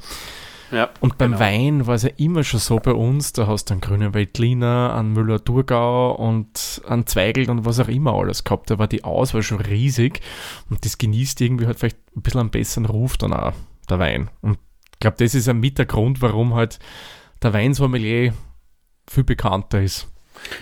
[0.71, 1.43] Ja, und beim genau.
[1.43, 4.93] Wein war es ja immer schon so bei uns, da hast du einen grünen Veltliner,
[4.95, 8.69] einen Müller-Thurgau und einen Zweigel und was auch immer alles gehabt.
[8.69, 10.19] Da war die Auswahl schon riesig
[10.69, 13.53] und das genießt irgendwie halt vielleicht ein bisschen einen besseren Ruf dann auch,
[13.89, 14.29] der Wein.
[14.41, 14.57] Und
[14.93, 16.79] ich glaube, das ist ein mit der Grund, warum halt
[17.41, 18.33] der Weinsommelier
[19.09, 20.07] viel bekannter ist.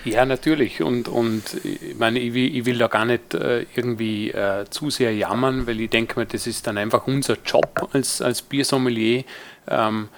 [0.03, 0.81] Ja, natürlich.
[0.81, 4.89] Und, und ich meine, ich will, ich will da gar nicht äh, irgendwie äh, zu
[4.89, 9.23] sehr jammern, weil ich denke mir, das ist dann einfach unser Job als, als Biersommelier,
[9.67, 10.09] ähm,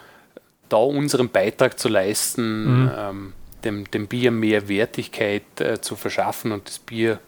[0.69, 2.91] da unseren Beitrag zu leisten, mhm.
[2.97, 3.33] ähm,
[3.63, 7.19] dem, dem Bier mehr Wertigkeit äh, zu verschaffen und das Bier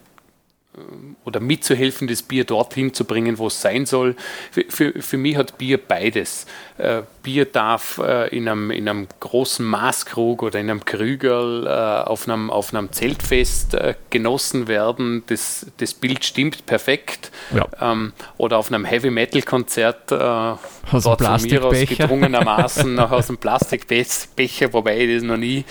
[1.26, 4.16] oder mitzuhelfen, das Bier dorthin zu bringen, wo es sein soll.
[4.52, 6.46] Für, für, für mich hat Bier beides.
[6.80, 12.10] Äh, Bier darf äh, in, einem, in einem großen Maßkrug oder in einem Krügerl äh,
[12.10, 15.24] auf, einem, auf einem Zeltfest äh, genossen werden.
[15.28, 17.32] Das, das Bild stimmt perfekt.
[17.54, 17.68] Ja.
[17.82, 23.40] Ähm, oder auf einem Heavy-Metal-Konzert äh, aus dort von mir aus gedrungenermaßen noch aus einem
[23.40, 25.66] Plastikbecher, wobei ich das noch nie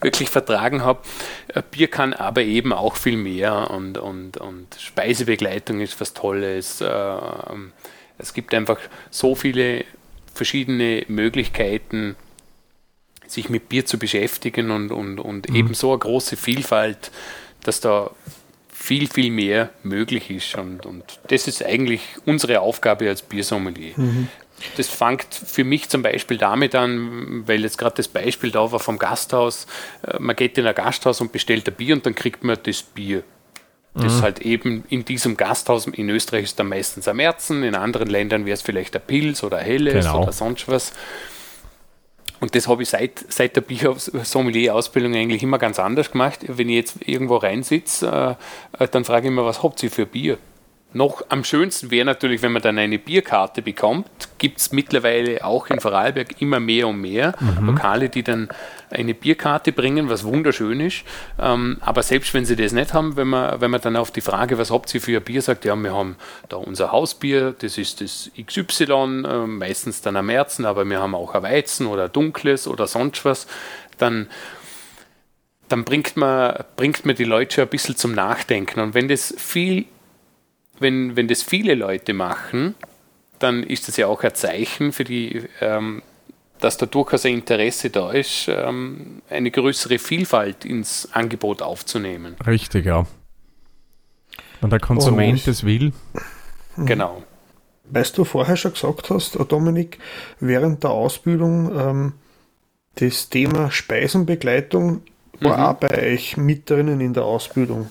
[0.00, 1.00] wirklich vertragen habe.
[1.48, 6.84] Äh, Bier kann aber eben auch viel mehr und, und, und Speisebegleitung ist was Tolles.
[6.86, 7.72] Ähm,
[8.18, 8.78] es gibt einfach
[9.10, 9.84] so viele
[10.34, 12.16] verschiedene Möglichkeiten,
[13.26, 15.56] sich mit Bier zu beschäftigen und, und, und mhm.
[15.56, 17.10] eben so eine große Vielfalt,
[17.64, 18.10] dass da
[18.70, 20.56] viel, viel mehr möglich ist.
[20.56, 23.92] Und, und das ist eigentlich unsere Aufgabe als Biersommelier.
[23.96, 24.28] Mhm.
[24.76, 28.80] Das fängt für mich zum Beispiel damit an, weil jetzt gerade das Beispiel da war
[28.80, 29.66] vom Gasthaus.
[30.06, 32.82] Äh, man geht in ein Gasthaus und bestellt ein Bier und dann kriegt man das
[32.82, 33.22] Bier.
[33.94, 34.22] Das mhm.
[34.22, 38.46] halt eben in diesem Gasthaus, in Österreich ist dann meistens am Märzen, in anderen Ländern
[38.46, 40.22] wäre es vielleicht ein Pilz oder ein Helles genau.
[40.22, 40.92] oder sonst was.
[42.40, 46.40] Und das habe ich seit, seit der Bier-Sommelier-Ausbildung eigentlich immer ganz anders gemacht.
[46.48, 48.36] Wenn ich jetzt irgendwo reinsitze,
[48.80, 50.38] äh, äh dann frage ich immer, was habt ihr für Bier?
[50.94, 54.06] Noch am schönsten wäre natürlich, wenn man dann eine Bierkarte bekommt.
[54.38, 57.66] Gibt es mittlerweile auch in Vorarlberg immer mehr und mehr mhm.
[57.66, 58.48] Lokale, die dann
[58.90, 61.04] eine Bierkarte bringen, was wunderschön ist.
[61.40, 64.20] Ähm, aber selbst wenn sie das nicht haben, wenn man, wenn man dann auf die
[64.20, 66.16] Frage, was habt ihr für ein Bier, sagt, ja, wir haben
[66.48, 71.14] da unser Hausbier, das ist das XY, äh, meistens dann am Märzen, aber wir haben
[71.14, 73.46] auch ein Weizen oder ein dunkles oder sonst was,
[73.98, 74.28] dann
[75.68, 78.78] dann bringt man, bringt man die Leute schon ein bisschen zum Nachdenken.
[78.80, 79.86] Und wenn das viel
[80.82, 82.74] wenn, wenn das viele Leute machen,
[83.38, 86.02] dann ist das ja auch ein Zeichen für die, ähm,
[86.60, 92.36] dass da durchaus ein Interesse da ist, ähm, eine größere Vielfalt ins Angebot aufzunehmen.
[92.46, 93.06] Richtig, ja.
[94.60, 95.92] Und der Konsument das will.
[96.76, 97.24] Genau.
[97.90, 99.98] Weißt du vorher schon gesagt hast, Dominik,
[100.38, 102.12] während der Ausbildung ähm,
[102.94, 105.02] das Thema Speisenbegleitung
[105.40, 105.64] war mhm.
[105.64, 107.90] auch bei euch mit drinnen in der Ausbildung.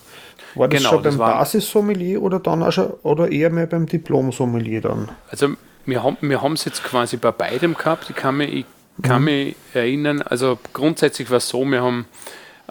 [0.55, 4.81] War das genau, schon beim Basissommelier oder dann auch schon, oder eher mehr beim Diplom-Sommelier
[4.81, 5.09] dann?
[5.29, 8.09] Also wir haben wir es jetzt quasi bei beidem gehabt.
[8.09, 8.65] Ich kann mich, ich
[9.01, 9.25] kann mhm.
[9.25, 12.05] mich erinnern, also grundsätzlich war es so, wir haben,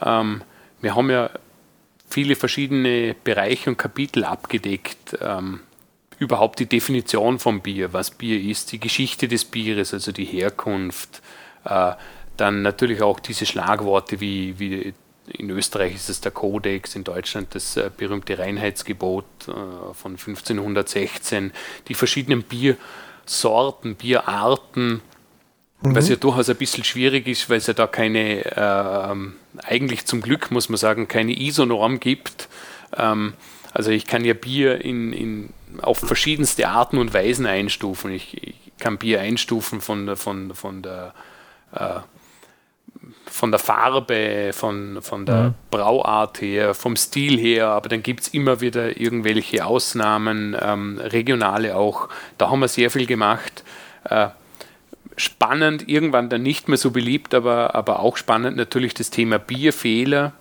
[0.00, 0.42] ähm,
[0.80, 1.30] wir haben ja
[2.08, 5.18] viele verschiedene Bereiche und Kapitel abgedeckt.
[5.20, 5.60] Ähm,
[6.18, 11.22] überhaupt die Definition von Bier, was Bier ist, die Geschichte des Bieres, also die Herkunft,
[11.64, 11.92] äh,
[12.36, 14.92] dann natürlich auch diese Schlagworte wie, wie
[15.32, 21.52] in Österreich ist es der Kodex, in Deutschland das äh, berühmte Reinheitsgebot äh, von 1516,
[21.88, 25.02] die verschiedenen Biersorten, Bierarten,
[25.82, 25.94] mhm.
[25.94, 30.20] was ja durchaus ein bisschen schwierig ist, weil es ja da keine, äh, eigentlich zum
[30.20, 32.48] Glück muss man sagen, keine ISO-Norm gibt.
[32.96, 33.34] Ähm,
[33.72, 38.12] also ich kann ja Bier in, in, auf verschiedenste Arten und Weisen einstufen.
[38.12, 41.14] Ich, ich kann Bier einstufen von, von, von der
[41.72, 42.00] äh,
[43.30, 45.54] von der Farbe, von, von der mhm.
[45.70, 51.76] Brauart her, vom Stil her, aber dann gibt es immer wieder irgendwelche Ausnahmen, ähm, regionale
[51.76, 52.08] auch.
[52.38, 53.64] Da haben wir sehr viel gemacht.
[54.04, 54.28] Äh,
[55.16, 60.32] spannend, irgendwann dann nicht mehr so beliebt, aber, aber auch spannend natürlich das Thema Bierfehler.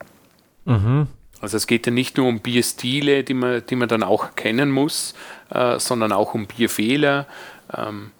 [0.66, 1.08] Mhm.
[1.42, 4.72] Also es geht ja nicht nur um Bierstile, die man, die man dann auch erkennen
[4.72, 5.14] muss,
[5.52, 7.28] äh, sondern auch um Bierfehler.
[7.76, 8.12] Ähm,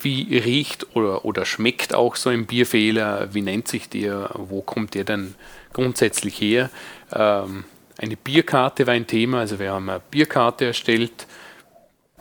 [0.00, 3.34] wie riecht oder, oder schmeckt auch so ein Bierfehler?
[3.34, 4.30] Wie nennt sich der?
[4.34, 5.34] Wo kommt der denn
[5.72, 6.70] grundsätzlich her?
[7.12, 7.64] Ähm,
[7.98, 11.26] eine Bierkarte war ein Thema, also wir haben eine Bierkarte erstellt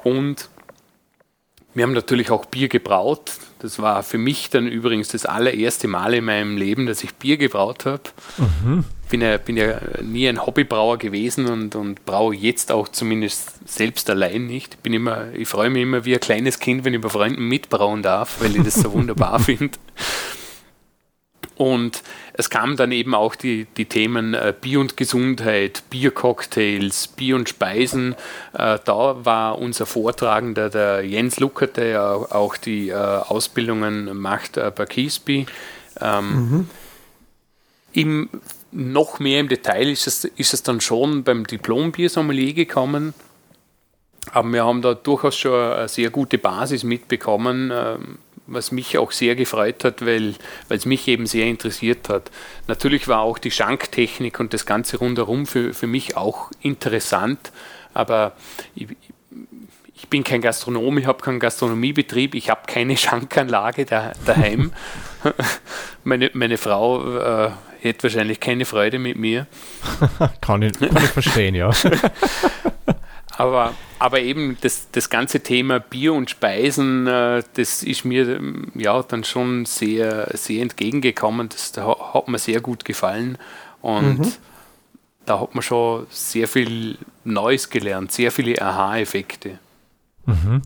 [0.03, 0.49] und
[1.75, 3.33] wir haben natürlich auch Bier gebraut.
[3.59, 7.37] Das war für mich dann übrigens das allererste Mal in meinem Leben, dass ich Bier
[7.37, 8.03] gebraut habe.
[8.37, 13.67] Mhm bin ja, bin ja nie ein Hobbybrauer gewesen und, und braue jetzt auch zumindest
[13.67, 14.82] selbst allein nicht.
[14.84, 18.04] Bin immer, ich freue mich immer wie ein kleines Kind, wenn ich bei Freunden mitbrauen
[18.04, 19.78] darf, weil ich das so wunderbar finde.
[21.58, 27.36] Und es kamen dann eben auch die, die Themen äh, Bier und Gesundheit, Biercocktails, Bier
[27.36, 28.13] und Speisen.
[28.54, 34.58] Äh, da war unser Vortragender, der Jens Luckert, der ja auch die äh, Ausbildungen macht
[34.58, 35.48] äh, bei Kiesby.
[36.00, 36.70] Ähm, mhm.
[37.93, 38.30] Im
[38.77, 43.15] noch mehr im Detail ist es, ist es dann schon beim Diplom-Bier-Sommelier gekommen.
[44.31, 49.11] Aber wir haben da durchaus schon eine sehr gute Basis mitbekommen, ähm, was mich auch
[49.11, 50.35] sehr gefreut hat, weil,
[50.67, 52.29] weil es mich eben sehr interessiert hat.
[52.67, 57.51] Natürlich war auch die Schanktechnik und das Ganze rundherum für, für mich auch interessant,
[57.95, 58.33] aber
[58.75, 58.87] ich,
[59.95, 64.71] ich bin kein Gastronom, ich habe keinen Gastronomiebetrieb, ich habe keine Schankanlage da, daheim.
[66.03, 69.47] meine, meine Frau äh, hätte wahrscheinlich keine Freude mit mir.
[70.41, 71.71] kann, ich, kann ich verstehen, ja.
[73.37, 78.71] aber, aber eben das, das ganze Thema Bier und Speisen, äh, das ist mir ähm,
[78.75, 81.49] ja dann schon sehr, sehr entgegengekommen.
[81.49, 83.37] Das, das hat mir sehr gut gefallen.
[83.81, 84.33] Und mhm.
[85.25, 89.59] da hat man schon sehr viel Neues gelernt, sehr viele Aha-Effekte.
[90.25, 90.61] Mhm.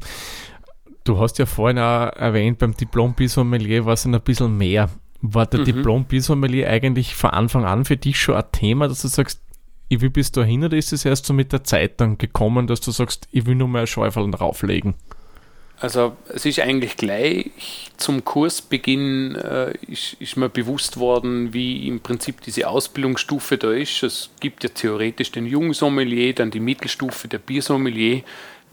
[1.04, 4.90] Du hast ja vorhin auch erwähnt, beim Diplom-Bisommelier war es ein bisschen mehr.
[5.22, 5.66] War der mhm.
[5.66, 9.42] Diplom-Bisommelier eigentlich von Anfang an für dich schon ein Thema, dass du sagst,
[9.88, 12.82] ich will bis dahin oder ist es erst so mit der Zeit dann gekommen, dass
[12.82, 14.96] du sagst, ich will nur mal ein Schäuferl drauflegen?
[15.80, 17.50] Also es ist eigentlich gleich
[17.98, 24.04] zum Kursbeginn äh, ist, ist, mir bewusst worden, wie im Prinzip diese Ausbildungsstufe da ist.
[24.04, 28.22] Es gibt ja theoretisch den Jungsommelier, dann die Mittelstufe der Biersommelier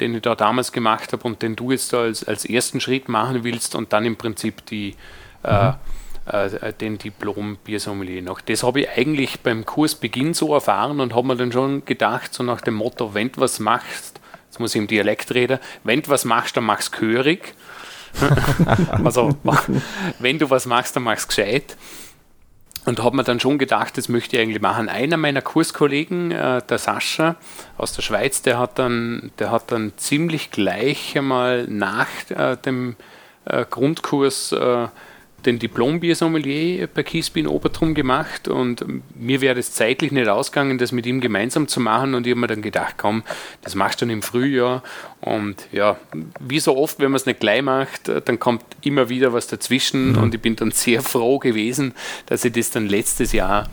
[0.00, 3.08] den ich da damals gemacht habe und den du jetzt da als, als ersten Schritt
[3.08, 4.94] machen willst und dann im Prinzip die,
[5.42, 5.70] äh, mhm.
[5.70, 5.72] äh,
[6.32, 8.40] äh, den Diplom-Biersommelier noch.
[8.40, 12.42] Das habe ich eigentlich beim Kursbeginn so erfahren und habe mir dann schon gedacht, so
[12.42, 16.10] nach dem Motto, wenn du was machst, jetzt muss ich im Dialekt reden, wenn du
[16.10, 17.54] was machst, dann machst du gehörig.
[19.04, 19.36] also,
[20.18, 21.76] wenn du was machst, dann machst du gescheit
[22.88, 24.88] und habe mir dann schon gedacht, das möchte ich eigentlich machen.
[24.88, 27.36] Einer meiner Kurskollegen, äh, der Sascha
[27.76, 32.96] aus der Schweiz, der hat dann, der hat dann ziemlich gleich einmal nach äh, dem
[33.44, 34.88] äh, Grundkurs äh,
[35.48, 38.84] den Diplom-Bier-Sommelier bei Kiesby in Obertrum gemacht und
[39.16, 42.40] mir wäre es zeitlich nicht ausgegangen, das mit ihm gemeinsam zu machen und ich habe
[42.40, 43.22] mir dann gedacht, komm,
[43.62, 44.82] das machst du dann im Frühjahr
[45.22, 45.96] und ja,
[46.38, 50.12] wie so oft, wenn man es nicht gleich macht, dann kommt immer wieder was dazwischen
[50.12, 50.18] mhm.
[50.18, 51.94] und ich bin dann sehr froh gewesen,
[52.26, 53.68] dass ich das dann letztes Jahr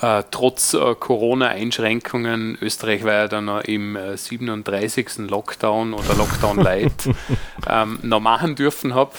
[0.00, 5.28] äh, trotz äh, Corona-Einschränkungen, Österreich war ja dann noch im äh, 37.
[5.28, 7.08] Lockdown oder Lockdown Light,
[7.68, 9.12] ähm, noch machen dürfen habe.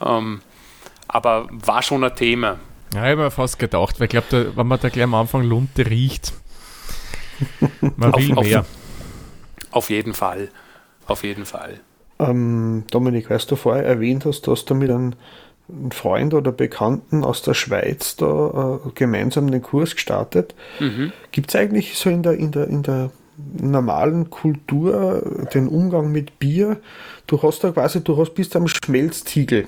[0.00, 0.40] Ähm,
[1.14, 2.58] aber war schon ein Thema.
[2.94, 5.42] Ja, ich habe mir fast gedacht, weil ich glaube, wenn man da gleich am Anfang
[5.42, 6.32] Lunte riecht,
[7.96, 8.60] man will auf, mehr.
[8.60, 8.66] Auf,
[9.70, 10.48] auf, jeden Fall.
[11.06, 11.80] Auf jeden Fall.
[12.18, 15.14] Ähm, Dominik, weißt du vorher erwähnt hast, dass du mit einem
[15.90, 20.54] Freund oder Bekannten aus der Schweiz da äh, gemeinsam den Kurs gestartet.
[20.80, 21.12] Mhm.
[21.32, 23.10] Gibt es eigentlich so in der, in der, in der
[23.60, 26.78] normalen Kultur den Umgang mit Bier.
[27.26, 29.66] Du hast da quasi, du hast bist am Schmelztiegel.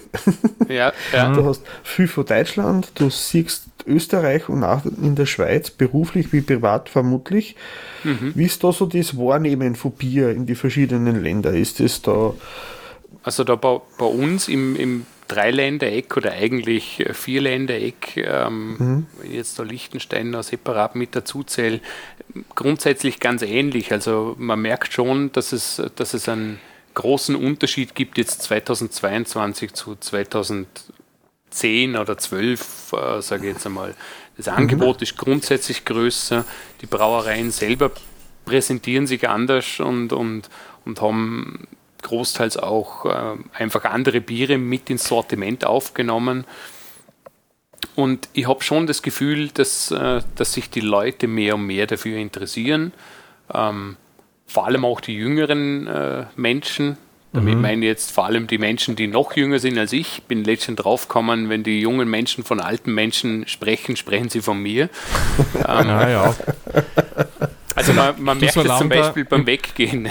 [0.69, 1.33] Ja, ja.
[1.33, 6.41] Du hast viel von Deutschland, du siehst Österreich und auch in der Schweiz, beruflich wie
[6.41, 7.57] privat vermutlich.
[8.05, 8.33] Mhm.
[8.35, 11.53] Wie ist da so das Wahrnehmen von Bier in die verschiedenen Länder?
[11.53, 12.33] Ist es da.
[13.23, 19.07] Also da bei, bei uns im, im Dreiländereck oder eigentlich Vierländereck, ähm, mhm.
[19.31, 21.81] jetzt da Liechtenstein noch separat mit dazu zähle,
[22.55, 23.93] grundsätzlich ganz ähnlich.
[23.93, 26.59] Also man merkt schon, dass es, dass es einen
[26.95, 33.95] großen Unterschied gibt jetzt 2022 zu 2010 oder 12, äh, sage ich jetzt einmal.
[34.37, 34.53] Das mhm.
[34.53, 35.03] Angebot mhm.
[35.03, 36.45] ist grundsätzlich größer,
[36.81, 37.91] die Brauereien selber
[38.45, 40.49] präsentieren sich anders und, und,
[40.85, 41.67] und haben
[42.03, 46.45] großteils auch äh, einfach andere Biere mit ins Sortiment aufgenommen.
[47.95, 51.87] Und ich habe schon das Gefühl, dass, äh, dass sich die Leute mehr und mehr
[51.87, 52.93] dafür interessieren.
[53.53, 53.97] Ähm,
[54.47, 56.97] vor allem auch die jüngeren äh, Menschen.
[57.33, 57.63] Damit mhm.
[57.63, 60.23] meine ich jetzt vor allem die Menschen, die noch jünger sind als ich.
[60.25, 64.91] Bin letztens draufgekommen, wenn die jungen Menschen von alten Menschen sprechen, sprechen sie von mir.
[65.55, 66.35] ähm, ja, ja.
[67.75, 70.09] Also man, man merkt es zum Beispiel beim Weggehen.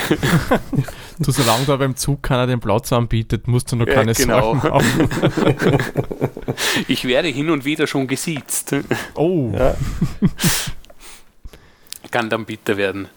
[1.20, 4.60] du, solange da beim Zug keiner den Platz anbietet, musst du noch keine ja, genau.
[4.60, 5.10] Sorgen haben.
[6.88, 8.76] ich werde hin und wieder schon gesiezt.
[9.16, 9.52] Oh.
[9.54, 9.76] Ja.
[12.12, 13.08] Kann dann bitter werden.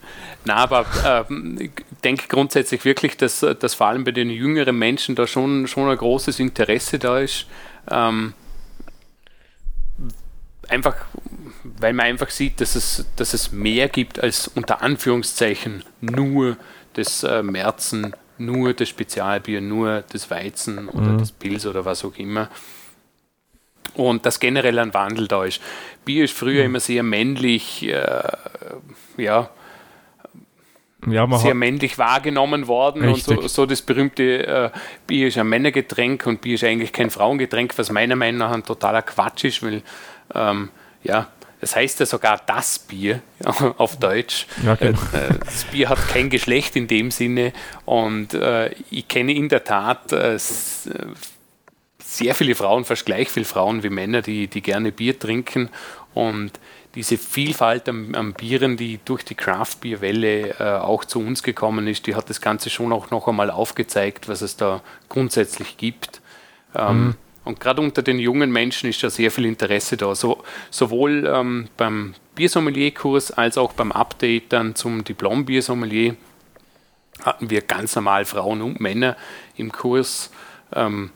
[0.45, 1.71] Na, aber äh, ich
[2.05, 5.97] denke grundsätzlich wirklich, dass, dass vor allem bei den jüngeren Menschen da schon, schon ein
[5.97, 7.47] großes Interesse da ist.
[7.91, 8.35] Ähm,
[10.69, 10.97] einfach
[11.65, 16.57] weil man einfach sieht, dass es, dass es mehr gibt als unter Anführungszeichen nur
[16.93, 21.19] das äh, Märzen, nur das Spezialbier, nur das Weizen oder mhm.
[21.19, 22.49] das Pilz oder was auch immer.
[23.95, 25.61] Und dass generell ein Wandel da ist.
[26.05, 26.67] Bier ist früher mhm.
[26.67, 28.23] immer sehr männlich, äh,
[29.17, 29.51] ja,
[31.07, 33.37] ja, sehr männlich wahrgenommen worden Richtig.
[33.37, 34.71] und so, so, das berühmte äh,
[35.07, 38.65] Bier ist ein Männergetränk und Bier ist eigentlich kein Frauengetränk, was meiner Meinung nach ein
[38.65, 39.83] totaler Quatsch ist, weil
[40.35, 40.71] ähm,
[41.03, 41.29] ja,
[41.65, 43.23] das heißt ja sogar das Bier
[43.79, 44.47] auf Deutsch.
[44.63, 44.99] Ja, genau.
[45.15, 47.55] Äh, das Bier hat kein Geschlecht in dem Sinne
[47.87, 53.83] und äh, ich kenne in der Tat äh, sehr viele Frauen, fast gleich viele Frauen
[53.83, 55.71] wie Männer, die, die gerne Bier trinken.
[56.13, 56.53] Und
[56.97, 62.07] diese Vielfalt an, an Bieren, die durch die Craft-Bier-Welle äh, auch zu uns gekommen ist,
[62.07, 66.21] die hat das Ganze schon auch noch einmal aufgezeigt, was es da grundsätzlich gibt.
[66.75, 67.15] Ähm, mhm.
[67.45, 70.15] Und gerade unter den jungen Menschen ist da sehr viel Interesse da.
[70.15, 76.17] So, sowohl ähm, beim Biersommelier-Kurs als auch beim Update dann zum Diplom-Biersommelier
[77.23, 79.17] hatten wir ganz normal Frauen und Männer
[79.57, 80.31] im Kurs.
[80.75, 81.11] Ähm,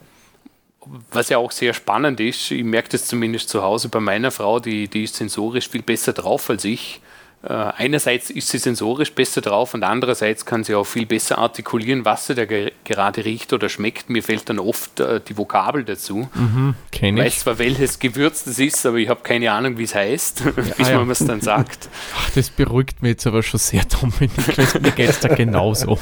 [1.11, 4.59] was ja auch sehr spannend ist, ich merke das zumindest zu Hause bei meiner Frau,
[4.59, 7.01] die, die ist sensorisch viel besser drauf als ich.
[7.41, 12.05] Äh, einerseits ist sie sensorisch besser drauf und andererseits kann sie auch viel besser artikulieren,
[12.05, 14.11] was sie da ge gerade riecht oder schmeckt.
[14.11, 16.29] Mir fällt dann oft äh, die Vokabel dazu.
[16.35, 19.95] Mhm, ich weiß zwar, welches Gewürz das ist, aber ich habe keine Ahnung, wie es
[19.95, 21.89] heißt, ja, bis man es dann sagt.
[22.17, 24.33] Ach, das beruhigt mich jetzt aber schon sehr, Dominik.
[24.81, 25.97] Mir geht es da genauso.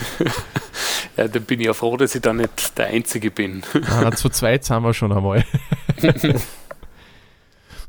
[1.18, 3.62] ja, dann bin ich ja froh, dass ich da nicht der Einzige bin.
[3.90, 5.44] Ah, zu zweit sind wir schon einmal.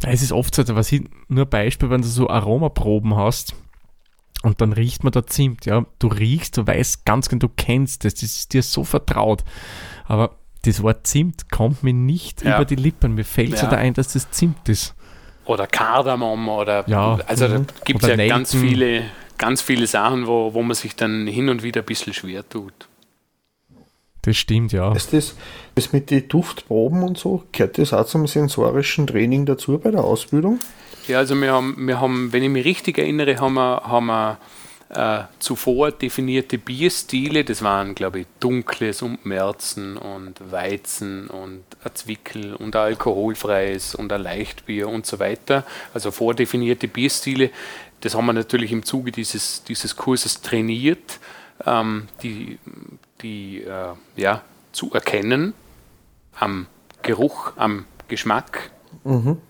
[0.03, 3.55] Es ist oft so, was ich, nur ein Beispiel, wenn du so Aromaproben hast
[4.43, 8.05] und dann riecht man da Zimt, ja, du riechst, du weißt ganz genau, du kennst
[8.05, 9.43] das, das ist dir so vertraut,
[10.05, 12.55] aber das Wort Zimt kommt mir nicht ja.
[12.55, 13.57] über die Lippen, mir fällt ja.
[13.57, 14.93] so da ein, dass das Zimt ist.
[15.45, 17.67] Oder Kardamom oder, ja, also da mhm.
[17.85, 18.37] gibt es ja Nelken.
[18.37, 19.03] ganz viele,
[19.37, 22.87] ganz viele Sachen, wo, wo man sich dann hin und wieder ein bisschen schwer tut.
[24.21, 24.93] Das stimmt, ja.
[24.93, 25.35] Ist das,
[25.75, 30.03] das mit den Duftproben und so, gehört das auch zum sensorischen Training dazu bei der
[30.03, 30.59] Ausbildung?
[31.07, 34.37] Ja, also wir haben, wir haben wenn ich mich richtig erinnere, haben wir, haben wir
[34.89, 41.91] äh, zuvor definierte Bierstile, das waren, glaube ich, dunkles und Märzen und Weizen und ein
[41.93, 45.65] Zwickel und ein alkoholfreies und ein Leichtbier und so weiter.
[45.93, 47.49] Also vordefinierte Bierstile.
[48.01, 51.19] Das haben wir natürlich im Zuge dieses, dieses Kurses trainiert.
[51.65, 52.59] Ähm, die
[53.21, 54.41] die äh, ja,
[54.71, 55.53] zu erkennen
[56.39, 56.67] am
[57.01, 58.69] Geruch, am Geschmack,
[59.03, 59.41] mhm.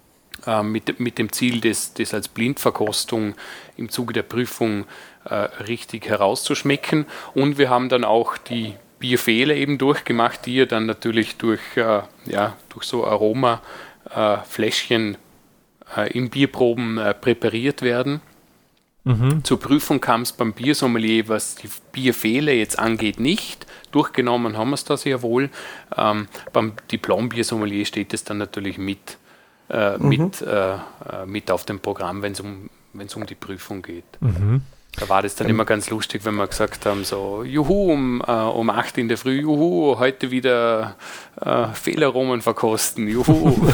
[0.46, 3.36] äh, mit, mit dem Ziel, das, das als Blindverkostung
[3.76, 4.86] im Zuge der Prüfung
[5.26, 7.06] äh, richtig herauszuschmecken.
[7.34, 12.02] Und wir haben dann auch die Bierfehler eben durchgemacht, die ja dann natürlich durch, äh,
[12.26, 15.18] ja, durch so Aromafläschchen
[15.96, 18.22] äh, in Bierproben äh, präpariert werden.
[19.08, 19.44] Mhm.
[19.44, 23.66] Zur Prüfung kam es beim Biersommelier, was die Bierfehler jetzt angeht, nicht.
[23.92, 25.50] Durchgenommen haben wir es da sehr wohl.
[25.96, 29.18] Ähm, beim Diplom-Biersommelier steht es dann natürlich mit,
[29.70, 30.10] äh, mhm.
[30.10, 30.78] mit, äh, äh
[31.26, 34.06] mit auf dem Programm, wenn es um, um die Prüfung geht.
[34.20, 34.62] Mhm.
[35.00, 38.32] Da war das dann immer ganz lustig, wenn wir gesagt haben, so, juhu, um, äh,
[38.32, 40.96] um 8 in der Früh, juhu, heute wieder
[41.40, 43.56] äh, Fehlaromen verkosten, juhu.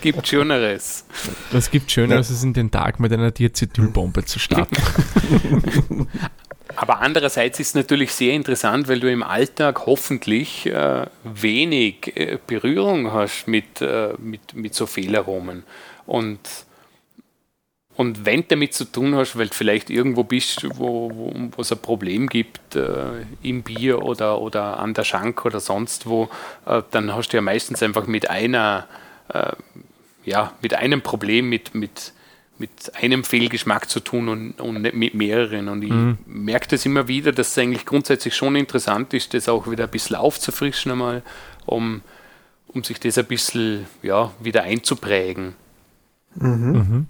[0.00, 1.04] gibt Schöneres.
[1.50, 4.76] Das gibt Schöneres, als in den Tag mit einer Diacetylbombe zu starten.
[6.76, 12.38] Aber andererseits ist es natürlich sehr interessant, weil du im Alltag hoffentlich äh, wenig äh,
[12.46, 15.64] Berührung hast mit, äh, mit, mit so Fehlaromen.
[16.06, 16.38] Und
[17.96, 21.10] und wenn du damit zu tun hast, weil du vielleicht irgendwo bist, wo,
[21.52, 26.06] wo es ein Problem gibt äh, im Bier oder, oder an der Schank oder sonst
[26.06, 26.28] wo,
[26.66, 28.88] äh, dann hast du ja meistens einfach mit einer,
[29.28, 29.52] äh,
[30.24, 32.12] ja, mit einem Problem, mit, mit,
[32.58, 35.68] mit einem Fehlgeschmack zu tun und, und nicht mit mehreren.
[35.68, 36.18] Und ich mhm.
[36.26, 39.90] merke das immer wieder, dass es eigentlich grundsätzlich schon interessant ist, das auch wieder ein
[39.90, 41.22] bisschen aufzufrischen einmal,
[41.64, 42.00] um,
[42.66, 45.54] um sich das ein bisschen ja, wieder einzuprägen.
[46.36, 46.72] Mhm.
[46.72, 47.06] Mhm.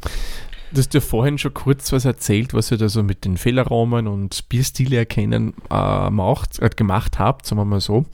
[0.75, 4.09] Du hast ja vorhin schon kurz was erzählt, was ihr da so mit den Fehlaromen
[4.09, 8.07] und Bierstile erkennen äh, macht, äh, gemacht habt, sagen wir mal so.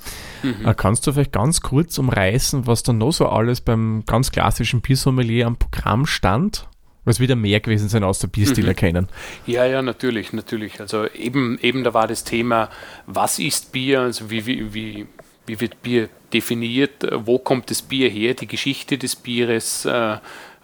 [0.42, 0.66] Mhm.
[0.66, 4.82] Äh, kannst du vielleicht ganz kurz umreißen, was da noch so alles beim ganz klassischen
[4.82, 6.66] Biersommelier am Programm stand?
[7.06, 8.68] Was wieder mehr gewesen sein aus der Bierstil mhm.
[8.68, 9.08] erkennen.
[9.46, 10.82] Ja, ja, natürlich, natürlich.
[10.82, 12.68] Also eben, eben da war das Thema,
[13.06, 15.06] was ist Bier, also wie, wie, wie,
[15.46, 20.18] wie wird Bier definiert, wo kommt das Bier her, die Geschichte des Bieres, äh,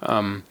[0.07, 0.42] ähm,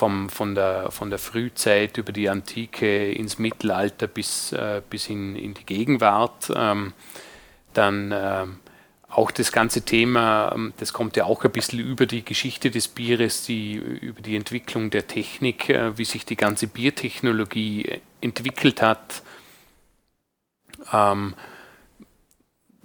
[0.00, 5.36] vom, von, der, von der Frühzeit über die Antike ins Mittelalter bis, äh, bis in,
[5.36, 6.50] in die Gegenwart.
[6.56, 6.94] Ähm,
[7.74, 8.46] dann äh,
[9.10, 12.88] auch das ganze Thema, ähm, das kommt ja auch ein bisschen über die Geschichte des
[12.88, 19.22] Bieres, die, über die Entwicklung der Technik, äh, wie sich die ganze Biertechnologie entwickelt hat.
[20.94, 21.34] Ähm,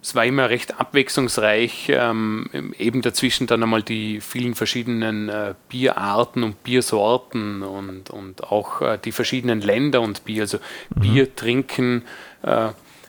[0.06, 2.48] es war immer recht abwechslungsreich, ähm,
[2.78, 9.00] eben dazwischen dann einmal die vielen verschiedenen äh, Bierarten und Biersorten und, und auch äh,
[9.04, 10.60] die verschiedenen Länder und Bier, also
[10.94, 11.02] mhm.
[11.02, 12.04] Bier trinken,
[12.44, 12.68] äh,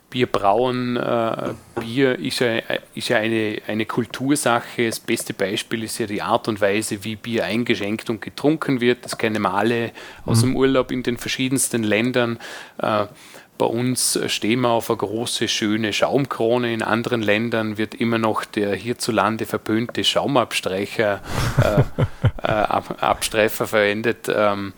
[0.08, 2.60] Bier brauen, äh, Bier ist ja,
[2.94, 4.86] ist ja eine, eine Kultursache.
[4.86, 9.04] Das beste Beispiel ist ja die Art und Weise, wie Bier eingeschenkt und getrunken wird.
[9.04, 9.92] Das kennen wir alle
[10.24, 10.46] aus mhm.
[10.46, 12.38] dem Urlaub in den verschiedensten Ländern.
[13.58, 16.72] Bei uns stehen wir auf eine große, schöne Schaumkrone.
[16.72, 21.20] In anderen Ländern wird immer noch der hierzulande verpönte Schaumabstreicher
[21.62, 22.02] äh,
[22.42, 24.28] äh, Ab Abstreifer verwendet.
[24.28, 24.72] Ähm,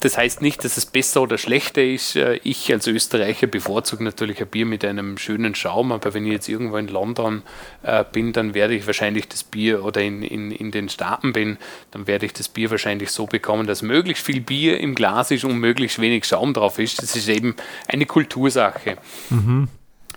[0.00, 2.16] das heißt nicht, dass es besser oder schlechter ist.
[2.16, 6.32] Äh, ich als Österreicher bevorzuge natürlich ein Bier mit einem schönen Schaum, aber wenn ich
[6.32, 7.42] jetzt irgendwo in London
[7.82, 11.58] äh, bin, dann werde ich wahrscheinlich das Bier oder in, in, in den Staaten bin,
[11.92, 15.44] dann werde ich das Bier wahrscheinlich so bekommen, dass möglichst viel Bier im Glas ist
[15.44, 17.00] und möglichst wenig Schaum drauf ist.
[17.00, 17.54] Das ist eben
[17.86, 18.96] eine Kultursache.
[19.30, 19.68] Mhm.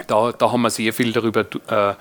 [0.07, 1.93] Da, da haben wir sehr viel darüber äh,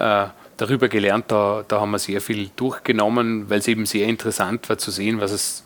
[0.00, 4.68] äh, darüber gelernt, da, da haben wir sehr viel durchgenommen, weil es eben sehr interessant
[4.68, 5.64] war zu sehen, was es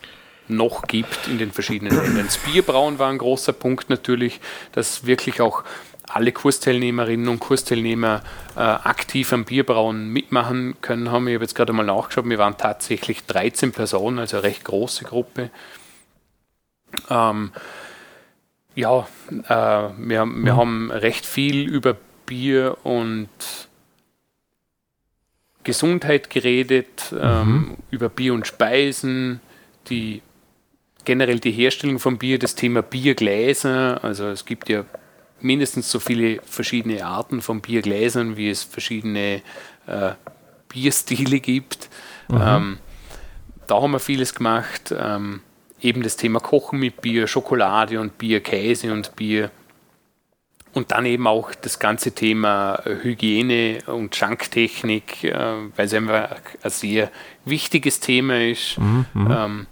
[0.48, 2.26] noch gibt in den verschiedenen Ländern.
[2.26, 4.40] Das Bierbrauen war ein großer Punkt natürlich,
[4.72, 5.64] dass wirklich auch
[6.08, 8.22] alle Kursteilnehmerinnen und Kursteilnehmer
[8.56, 11.28] äh, aktiv am Bierbrauen mitmachen können haben.
[11.28, 15.04] Ich habe jetzt gerade mal nachgeschaut, wir waren tatsächlich 13 Personen, also eine recht große
[15.04, 15.50] Gruppe.
[17.10, 17.52] Ähm,
[18.74, 20.56] ja, äh, wir, wir mhm.
[20.56, 21.96] haben recht viel über
[22.26, 23.28] Bier und
[25.64, 27.76] Gesundheit geredet, ähm, mhm.
[27.90, 29.40] über Bier und Speisen,
[29.90, 30.22] die
[31.04, 34.02] generell die Herstellung von Bier, das Thema Biergläser.
[34.02, 34.84] Also es gibt ja
[35.40, 39.42] mindestens so viele verschiedene Arten von Biergläsern, wie es verschiedene
[39.86, 40.12] äh,
[40.68, 41.88] Bierstile gibt.
[42.28, 42.40] Mhm.
[42.42, 42.78] Ähm,
[43.66, 44.94] da haben wir vieles gemacht.
[44.96, 45.40] Ähm,
[45.80, 49.50] eben das Thema Kochen mit Bier, Schokolade und Bier, Käse und Bier.
[50.74, 56.70] Und dann eben auch das ganze Thema Hygiene und Schanktechnik, äh, weil es einfach ein
[56.70, 57.10] sehr
[57.44, 58.78] wichtiges Thema ist.
[58.78, 59.06] Mhm.
[59.14, 59.30] mhm.
[59.30, 59.66] Ähm,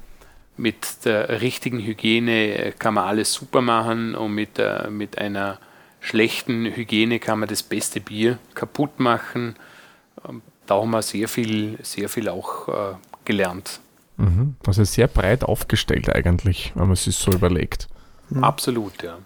[0.56, 5.58] mit der richtigen Hygiene kann man alles super machen und mit, der, mit einer
[6.00, 9.56] schlechten Hygiene kann man das beste Bier kaputt machen.
[10.26, 12.94] Ähm, da haben wir sehr viel, sehr viel auch äh,
[13.24, 13.80] gelernt.
[14.16, 14.56] Mhm.
[14.66, 17.88] Also sehr breit aufgestellt eigentlich, wenn man sich so überlegt.
[18.30, 18.44] Mhm.
[18.44, 19.18] Absolut, ja.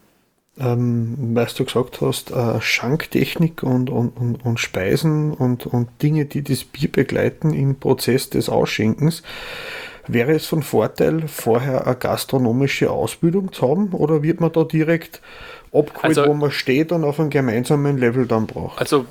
[0.59, 6.27] Ähm, weil du gesagt hast, äh, Schanktechnik und, und, und, und Speisen und, und Dinge,
[6.27, 9.23] die das Bier begleiten im Prozess des Ausschenkens.
[10.13, 15.21] Wäre es von Vorteil, vorher eine gastronomische Ausbildung zu haben oder wird man da direkt
[15.73, 18.81] abgeholt, also, wo man steht und auf einem gemeinsamen Level dann braucht?
[18.81, 19.07] Also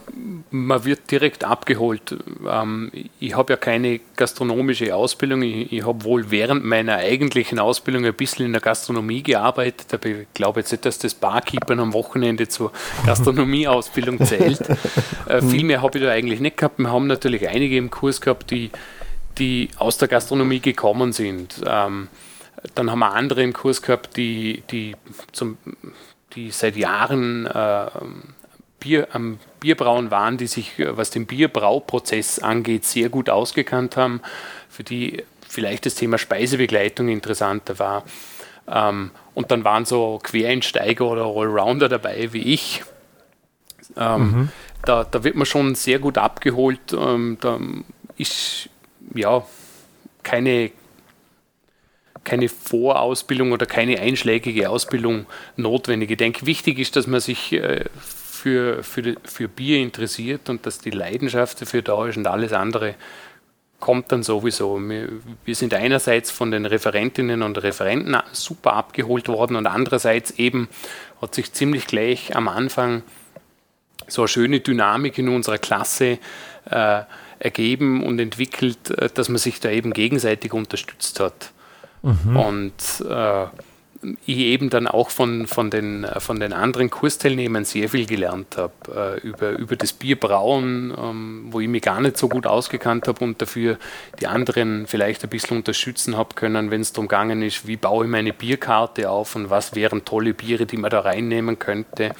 [0.52, 2.18] man wird direkt abgeholt.
[2.50, 5.41] Ähm, ich habe ja keine gastronomische Ausbildung.
[5.41, 10.08] Ich, ich habe wohl während meiner eigentlichen Ausbildung ein bisschen in der Gastronomie gearbeitet, aber
[10.08, 12.72] ich glaube jetzt nicht, dass das Barkeepern am Wochenende zur
[13.06, 14.62] Gastronomieausbildung zählt.
[15.28, 16.80] äh, viel mehr habe ich da eigentlich nicht gehabt.
[16.80, 18.72] Wir haben natürlich einige im Kurs gehabt, die
[19.39, 21.61] die aus der Gastronomie gekommen sind.
[21.65, 22.09] Ähm,
[22.75, 24.95] dann haben wir andere im Kurs gehabt, die, die,
[25.31, 25.57] zum,
[26.33, 27.87] die seit Jahren äh,
[28.79, 34.21] Bier, am Bierbrauen waren, die sich, was den Bierbrauprozess angeht, sehr gut ausgekannt haben,
[34.69, 38.03] für die vielleicht das Thema Speisebegleitung interessanter war.
[38.67, 42.83] Ähm, und dann waren so Quereinsteiger oder Allrounder dabei wie ich.
[43.97, 44.49] Ähm, mhm.
[44.85, 46.93] da, da wird man schon sehr gut abgeholt.
[46.93, 47.59] Ähm, da
[48.17, 48.69] ist
[49.14, 49.45] ja,
[50.24, 50.72] keine,
[52.24, 56.12] keine Vorausbildung oder keine einschlägige Ausbildung notwendig.
[56.12, 57.86] Ich denke, wichtig ist, dass man sich äh,
[58.39, 62.95] für, für, für Bier interessiert und dass die Leidenschaft dafür da ist und alles andere
[63.80, 64.78] kommt dann sowieso.
[64.80, 65.10] Wir,
[65.45, 70.68] wir sind einerseits von den Referentinnen und Referenten super abgeholt worden und andererseits eben
[71.22, 73.03] hat sich ziemlich gleich am Anfang
[74.07, 76.18] so eine schöne Dynamik in unserer Klasse
[76.70, 77.01] äh,
[77.39, 81.51] ergeben und entwickelt, äh, dass man sich da eben gegenseitig unterstützt hat.
[82.01, 82.37] Mhm.
[82.37, 83.45] Und äh,
[84.25, 89.19] ich eben dann auch von, von, den, von den anderen Kursteilnehmern sehr viel gelernt habe
[89.21, 93.23] äh, über, über das Bierbrauen, ähm, wo ich mich gar nicht so gut ausgekannt habe
[93.23, 93.77] und dafür
[94.21, 98.05] die anderen vielleicht ein bisschen unterstützen habe können, wenn es darum gegangen ist, wie baue
[98.05, 102.13] ich meine Bierkarte auf und was wären tolle Biere, die man da reinnehmen könnte,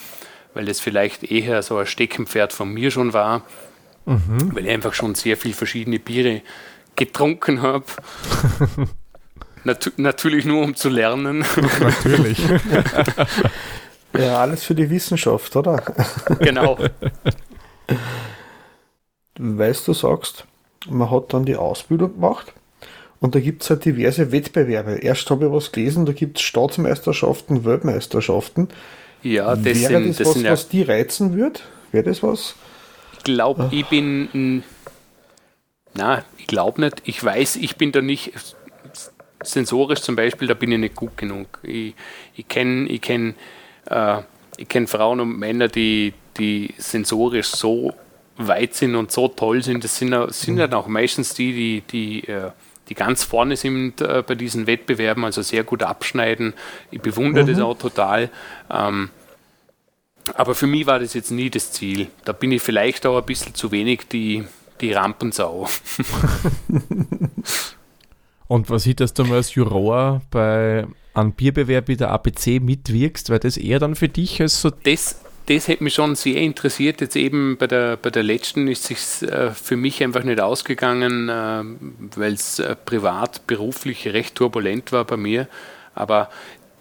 [0.53, 3.43] weil das vielleicht eher so ein Steckenpferd von mir schon war
[4.10, 4.55] mhm.
[4.55, 6.41] weil ich einfach schon sehr viel verschiedene Biere
[6.95, 7.86] getrunken habe.
[9.64, 11.39] Natu natürlich nur um zu lernen.
[11.82, 12.39] Natürlich.
[14.18, 15.84] ja, alles für die Wissenschaft, oder?
[16.39, 16.78] genau.
[19.38, 20.45] Weißt du, sagst,
[20.89, 22.53] man hat dann die Ausbildung gemacht
[23.20, 24.95] und da gibt es halt diverse Wettbewerbe.
[24.95, 28.70] Erst habe ich was gelesen, da gibt es Staatsmeisterschaften, Weltmeisterschaften.
[29.22, 31.60] Ja, das Wäre sind, das, das was, sind ja was die reizen würde?
[31.91, 32.55] Wäre das was?
[33.24, 34.63] Glaube, ich bin.
[35.93, 37.01] Na, ich glaube nicht.
[37.05, 38.34] Ich weiß, ich bin da nicht.
[39.41, 41.59] Sensorisch zum Beispiel, da bin ich nicht gut genug.
[41.63, 41.95] Ich,
[42.36, 43.36] ich kenne ich kenn,
[43.86, 44.17] äh,
[44.67, 47.93] kenn Frauen und Männer, die, die sensorisch so
[48.36, 49.84] weit sind und so toll sind.
[49.84, 50.59] Das sind, sind mhm.
[50.59, 52.51] dann auch meistens die, die, die, äh,
[52.89, 56.53] die ganz vorne sind äh, bei diesen Wettbewerben, also sehr gut abschneiden.
[56.91, 57.49] Ich bewundere mhm.
[57.49, 58.30] das auch total.
[58.70, 59.09] Ähm,
[60.36, 62.07] aber für mich war das jetzt nie das Ziel.
[62.26, 64.43] Da bin ich vielleicht auch ein bisschen zu wenig die,
[64.82, 65.67] die Rampensau.
[68.47, 73.30] Und was sieht, dass du mal als Juror bei einem Bierbewerb wie der APC mitwirkst,
[73.30, 74.72] weil das eher dann für dich als so.
[74.72, 77.01] Das, das hätte mich schon sehr interessiert.
[77.01, 81.30] Jetzt eben bei der, bei der letzten ist es äh, für mich einfach nicht ausgegangen,
[81.30, 81.63] äh,
[82.15, 85.47] weil es äh, privat, beruflich recht turbulent war bei mir.
[85.93, 86.30] Aber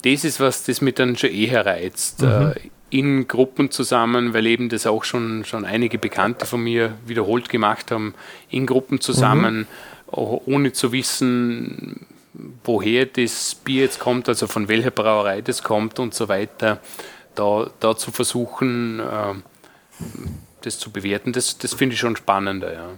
[0.04, 2.22] das ist was, das mich dann schon eher reizt.
[2.22, 2.54] Mhm.
[2.90, 7.90] In Gruppen zusammen, weil eben das auch schon, schon einige Bekannte von mir wiederholt gemacht
[7.90, 8.14] haben,
[8.48, 9.66] in Gruppen zusammen,
[10.10, 10.40] mhm.
[10.46, 12.06] ohne zu wissen,
[12.64, 16.80] woher das Bier jetzt kommt, also von welcher Brauerei das kommt und so weiter,
[17.34, 19.34] da, da zu versuchen, äh,
[20.62, 22.88] das zu bewerten, das, das finde ich schon spannender, ja.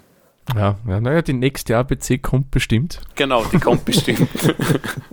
[0.54, 3.00] Ja, ja, naja, die nächste ABC kommt bestimmt.
[3.14, 4.28] Genau, die kommt bestimmt.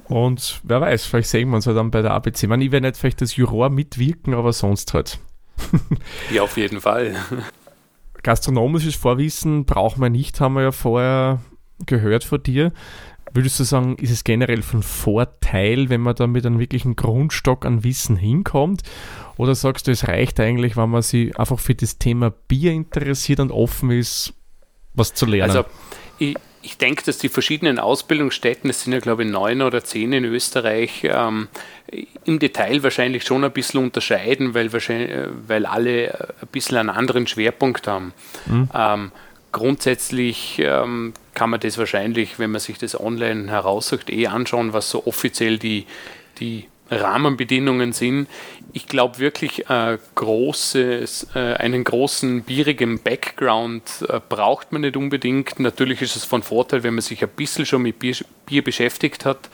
[0.08, 2.46] Und wer weiß, vielleicht sehen wir uns ja dann bei der ABC.
[2.46, 5.20] Ich meine, ich werde nicht vielleicht das Juror mitwirken, aber sonst halt.
[6.32, 7.16] ja, auf jeden Fall.
[8.24, 11.42] Gastronomisches Vorwissen brauchen wir nicht, haben wir ja vorher
[11.86, 12.72] gehört von dir.
[13.34, 17.66] Würdest du sagen, ist es generell von Vorteil, wenn man da mit einem wirklichen Grundstock
[17.66, 18.84] an Wissen hinkommt?
[19.36, 23.40] Oder sagst du, es reicht eigentlich, wenn man sich einfach für das Thema Bier interessiert
[23.40, 24.34] und offen ist,
[24.98, 25.52] was zu lernen?
[25.52, 25.66] Also,
[26.20, 30.12] ich, ich denke, dass die verschiedenen Ausbildungsstätten, es sind ja glaube ich neun oder zehn
[30.12, 31.48] in Österreich, ähm,
[32.26, 35.12] im Detail wahrscheinlich schon ein bisschen unterscheiden, weil, wahrscheinlich,
[35.48, 38.14] weil alle ein bisschen einen anderen Schwerpunkt haben.
[38.48, 38.70] Mhm.
[38.76, 39.12] Ähm,
[39.54, 44.90] grundsätzlich ähm, kann man das wahrscheinlich, wenn man sich das online heraussucht, eh anschauen, was
[44.90, 45.86] so offiziell die,
[46.40, 48.28] die Rahmenbedingungen sind.
[48.74, 55.60] Ich glaube wirklich, äh, großes, äh, einen großen bierigen Background äh, braucht man nicht unbedingt.
[55.60, 58.16] Natürlich ist es von Vorteil, wenn man sich ein bisschen schon mit Bier,
[58.46, 59.50] Bier beschäftigt hat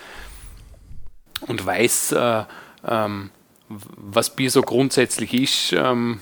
[1.41, 2.43] und weiß, äh,
[2.87, 3.29] ähm,
[3.69, 6.19] was Bier so grundsätzlich ist ähm,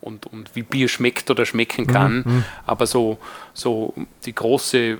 [0.00, 2.16] und, und wie Bier schmeckt oder schmecken kann.
[2.16, 2.22] Mhm.
[2.24, 2.44] mhm.
[2.66, 3.18] Aber so,
[3.52, 3.94] so
[4.24, 4.98] die große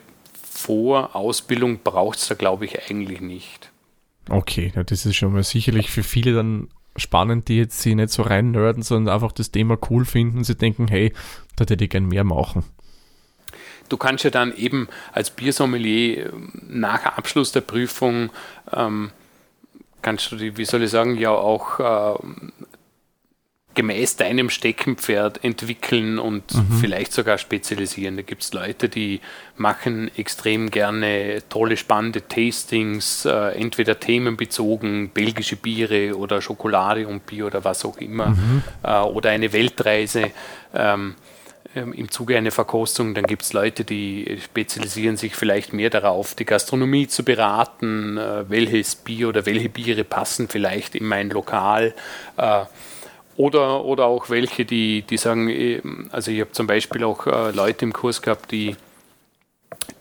[0.54, 3.70] Vorausbildung braucht es da, glaube ich, eigentlich nicht.
[4.28, 8.10] Okay, ja, das ist schon mal sicherlich für viele dann spannend, die jetzt sie nicht
[8.10, 11.12] so rein nerden, sondern einfach das Thema cool finden sie denken, hey,
[11.56, 12.64] da hätte ich gern mehr machen.
[13.88, 18.30] Du kannst ja dann eben als Biersommelier ähm, nach Abschluss der Prüfung
[18.72, 19.10] ähm,
[20.02, 22.18] kannst du die, wie soll ich sagen, ja auch äh,
[23.74, 26.78] gemäß deinem Steckenpferd entwickeln und mhm.
[26.80, 28.16] vielleicht sogar spezialisieren.
[28.16, 29.20] Da gibt es Leute, die
[29.56, 37.46] machen extrem gerne tolle, spannende Tastings, äh, entweder themenbezogen, belgische Biere oder Schokolade und Bier
[37.46, 38.62] oder was auch immer, mhm.
[38.82, 40.30] äh, oder eine Weltreise.
[40.74, 41.14] Ähm,
[41.74, 46.34] ähm im Zuge einer Verkostung, dann gibt es Leute, die spezialisieren sich vielleicht mehr darauf,
[46.34, 51.94] die Gastronomie zu beraten, äh, welches Bier oder welche Biere passen vielleicht in mein Lokal.
[52.36, 52.64] Äh,
[53.36, 57.84] oder, oder auch welche, die, die sagen, also ich habe zum Beispiel auch äh, Leute
[57.84, 58.76] im Kurs gehabt, die,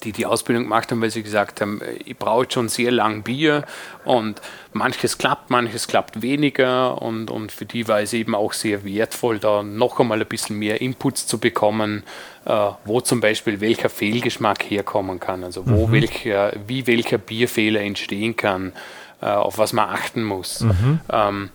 [0.04, 3.24] die die Ausbildung gemacht haben, weil sie gesagt haben, äh, ich brauche schon sehr lang
[3.24, 3.66] Bier
[4.06, 8.84] und manches klappt, manches klappt weniger und, und für die war es eben auch sehr
[8.84, 12.04] wertvoll, da noch einmal ein bisschen mehr Inputs zu bekommen,
[12.46, 15.92] äh, wo zum Beispiel welcher Fehlgeschmack herkommen kann, also wo mhm.
[15.92, 18.74] welcher, wie welcher Bierfehler entstehen kann,
[19.22, 20.62] äh, auf was man achten muss.
[20.62, 21.00] Mhm.
[21.10, 21.50] Ähm,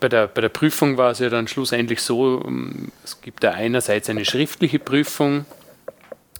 [0.00, 3.52] bei der, bei der Prüfung war es ja dann schlussendlich so, ähm, es gibt ja
[3.52, 5.44] einerseits eine schriftliche Prüfung,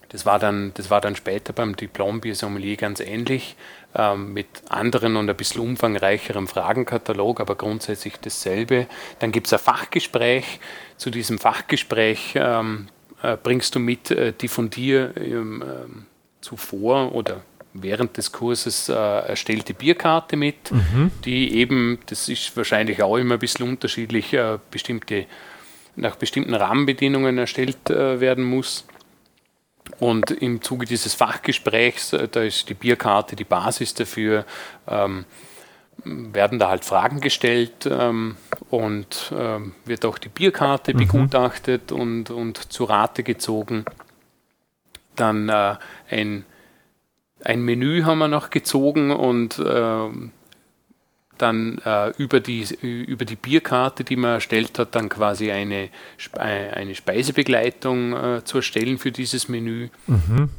[0.08, 3.54] das war dann, das war dann später beim Diplom-Bier Sommelier ganz ähnlich,
[3.94, 8.86] ähm, mit anderen und ein bisschen umfangreicherem Fragenkatalog, aber grundsätzlich dasselbe.
[9.20, 10.58] Dann gibt es ein Fachgespräch.
[10.96, 12.88] Zu diesem Fachgespräch ähm,
[13.22, 16.06] äh, bringst du mit äh, die von dir ähm
[16.40, 17.42] zuvor oder
[17.72, 21.12] während des Kurses äh, erstellte Bierkarte mit, mhm.
[21.24, 25.26] die eben, das ist wahrscheinlich auch immer ein bisschen unterschiedlich, äh, bestimmte,
[25.96, 28.84] nach bestimmten Rahmenbedingungen erstellt äh, werden muss.
[29.98, 34.44] Und im Zuge dieses Fachgesprächs, äh, da ist die Bierkarte die Basis dafür,
[34.88, 35.24] ähm,
[36.04, 38.36] werden da halt Fragen gestellt ähm,
[38.70, 40.98] und ähm, wird auch die Bierkarte mhm.
[40.98, 43.84] begutachtet und, und zu Rate gezogen.
[45.14, 45.76] Dann äh,
[46.08, 46.46] ein
[47.44, 50.08] ein Menü haben wir noch gezogen und äh,
[51.38, 55.88] dann äh, über, die, über die Bierkarte, die man erstellt hat, dann quasi eine,
[56.34, 59.88] äh, eine Speisebegleitung äh, zu erstellen für dieses Menü.
[60.06, 60.50] Mhm.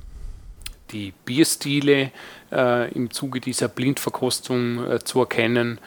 [0.92, 2.12] Die Bierstile
[2.52, 5.80] äh, im Zuge dieser Blindverkostung äh, zu erkennen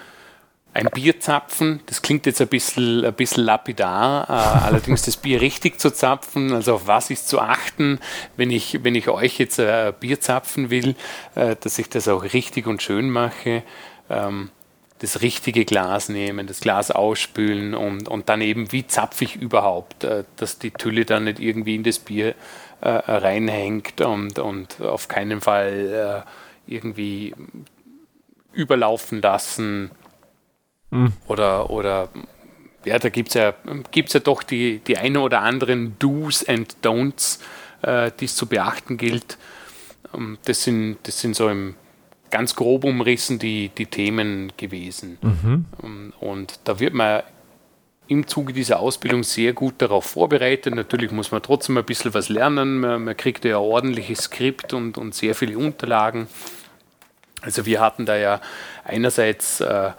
[0.75, 1.81] ein Bier zapfen.
[1.87, 6.53] Das klingt jetzt ein bisschen, ein bisschen lapidar, äh, allerdings das Bier richtig zu zapfen,
[6.53, 8.01] also auf was ist zu achten,
[8.37, 10.97] wenn ich, wenn ich euch jetzt ein Bier zapfen will,
[11.37, 13.63] äh, dass ich das auch richtig und schön mache.
[14.11, 14.51] Ähm,
[14.99, 20.03] das richtige Glas nehmen, das Glas ausspülen und, und dann eben, wie zapfe ich überhaupt,
[20.05, 22.35] äh, dass die Tülle dann nicht irgendwie in das Bier
[22.81, 26.25] äh, reinhängt und, und auf keinen Fall
[26.67, 27.35] äh, irgendwie
[28.53, 29.91] überlaufen lassen
[30.95, 31.13] Mhm.
[31.27, 32.09] Oder, oder
[32.85, 33.55] ja, da gibt es ja,
[33.91, 37.41] gibt's ja doch die, die eine oder anderen Do's and Don'ts,
[37.83, 39.37] äh, die es zu beachten gilt.
[40.15, 41.75] Ähm, das, sind, das sind so im
[42.31, 45.19] ganz grob umrissen die, die Themen gewesen.
[45.21, 45.65] Mhm.
[45.83, 47.23] Ähm, und da wird man
[48.07, 50.75] im Zuge dieser Ausbildung sehr gut darauf vorbereitet.
[50.75, 52.81] Natürlich muss man trotzdem ein bisschen was lernen.
[52.81, 56.29] Man, man kriegt ja ein ordentliches Skript und, und sehr viele Unterlagen.
[57.41, 58.41] Also wir hatten da ja
[58.85, 59.93] einerseits äh,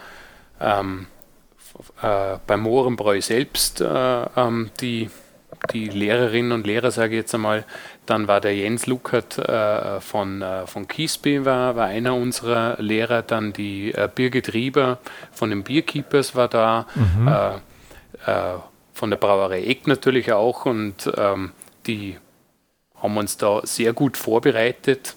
[0.60, 1.08] ähm,
[2.01, 5.10] äh, beim Mohrenbräu selbst äh, ähm, die,
[5.74, 7.66] die Lehrerinnen und Lehrer, sage ich jetzt einmal,
[8.06, 13.22] dann war der Jens Luckert äh, von, äh, von Kiesby, war, war einer unserer Lehrer,
[13.24, 14.99] dann die äh, Birgit Rieber
[15.32, 17.28] von den Bierkeepers war da, mhm.
[18.26, 18.53] Äh,
[18.93, 21.51] von der Brauerei Eck natürlich auch und ähm,
[21.86, 22.18] die
[22.95, 25.16] haben uns da sehr gut vorbereitet,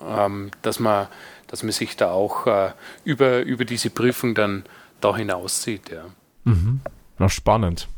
[0.00, 1.08] ähm, dass man
[1.48, 2.72] dass man sich da auch äh,
[3.04, 4.64] über, über diese Prüfung dann
[5.00, 5.90] da hinaus sieht.
[5.90, 6.04] Ja.
[6.44, 6.80] Mhm.
[7.18, 7.88] Na, spannend.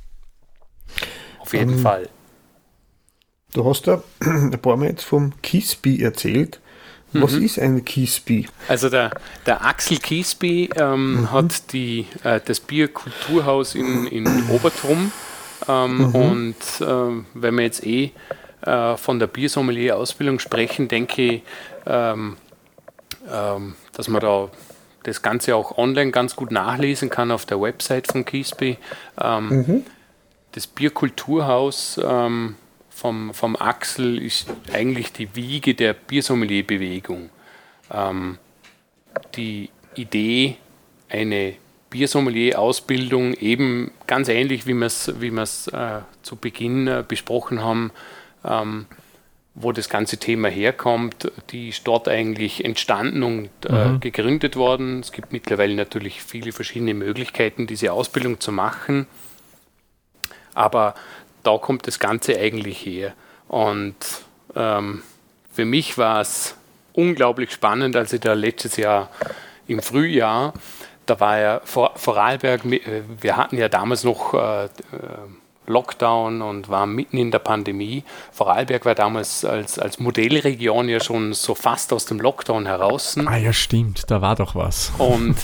[1.38, 2.08] Auf jeden ähm, Fall.
[3.52, 6.60] Du hast da ein paar Mal jetzt vom Kiesby erzählt.
[7.12, 7.42] Was mhm.
[7.42, 8.48] ist ein Kiesby?
[8.68, 9.10] Also der,
[9.46, 11.32] der Axel Kiesby ähm, mhm.
[11.32, 15.10] hat die, äh, das Bierkulturhaus in, in Obertrum
[15.66, 16.14] ähm, mhm.
[16.14, 18.12] und äh, wenn wir jetzt eh
[18.60, 21.42] äh, von der Biersommelier-Ausbildung sprechen, denke ich,
[21.86, 22.36] ähm,
[23.30, 24.50] ähm, dass man da
[25.04, 28.78] das Ganze auch online ganz gut nachlesen kann auf der Website von Kiesby.
[29.20, 29.86] Ähm, mhm.
[30.52, 32.56] Das Bierkulturhaus ähm,
[32.90, 37.30] vom, vom Axel ist eigentlich die Wiege der Biersommelier-Bewegung.
[37.92, 38.38] Ähm,
[39.36, 40.56] die Idee,
[41.08, 41.54] eine
[41.90, 47.90] Biersommelier-Ausbildung eben ganz ähnlich, wie wir es wie äh, zu Beginn äh, besprochen haben,
[48.44, 48.86] ähm,
[49.60, 51.32] wo das ganze Thema herkommt.
[51.50, 54.00] Die ist dort eigentlich entstanden und äh, mhm.
[54.00, 55.00] gegründet worden.
[55.00, 59.06] Es gibt mittlerweile natürlich viele verschiedene Möglichkeiten, diese Ausbildung zu machen.
[60.54, 60.94] Aber
[61.42, 63.14] da kommt das Ganze eigentlich her.
[63.48, 63.96] Und
[64.54, 65.02] ähm,
[65.52, 66.54] für mich war es
[66.92, 69.10] unglaublich spannend, als ich da letztes Jahr
[69.66, 70.54] im Frühjahr,
[71.06, 74.68] da war ja vor Vorarlberg, äh, wir hatten ja damals noch äh, äh
[75.68, 78.04] Lockdown und waren mitten in der Pandemie.
[78.32, 83.16] Vorarlberg war damals als, als Modellregion ja schon so fast aus dem Lockdown heraus.
[83.24, 84.92] Ah ja, stimmt, da war doch was.
[84.98, 85.36] Und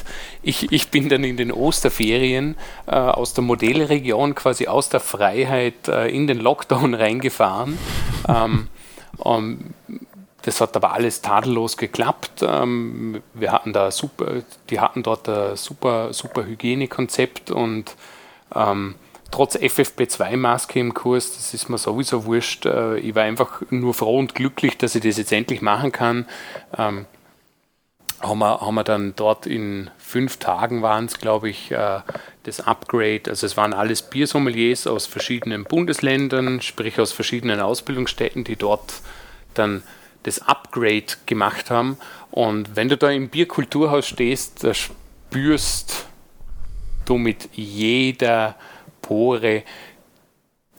[0.42, 2.56] ich, ich bin dann in den Osterferien
[2.86, 7.78] äh, aus der Modellregion quasi aus der Freiheit äh, in den Lockdown reingefahren.
[8.28, 8.68] ähm,
[9.18, 9.74] um,
[10.42, 12.44] das hat aber alles tadellos geklappt.
[12.46, 17.96] Ähm, wir hatten da super, die hatten dort ein super, super Hygienekonzept und
[18.54, 18.94] ähm,
[19.34, 22.66] trotz FFP2-Maske im Kurs, das ist mir sowieso wurscht.
[22.66, 26.26] Äh, ich war einfach nur froh und glücklich, dass ich das jetzt endlich machen kann.
[26.78, 27.06] Ähm,
[28.20, 31.98] haben wir, haben wir dann dort in fünf Tagen waren es, glaube ich, äh,
[32.44, 33.22] das Upgrade.
[33.26, 39.02] Also es waren alles Biersommeliers aus verschiedenen Bundesländern, sprich aus verschiedenen Ausbildungsstätten, die dort
[39.54, 39.82] dann
[40.22, 41.98] das Upgrade gemacht haben.
[42.30, 46.06] Und wenn du da im Bierkulturhaus stehst, da spürst
[47.04, 48.54] du mit jeder
[49.04, 49.62] Pore,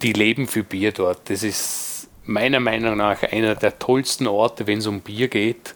[0.02, 1.30] die leben für Bier dort.
[1.30, 5.76] Das ist meiner Meinung nach einer der tollsten Orte, wenn es um Bier geht.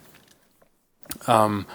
[1.28, 1.66] Ähm,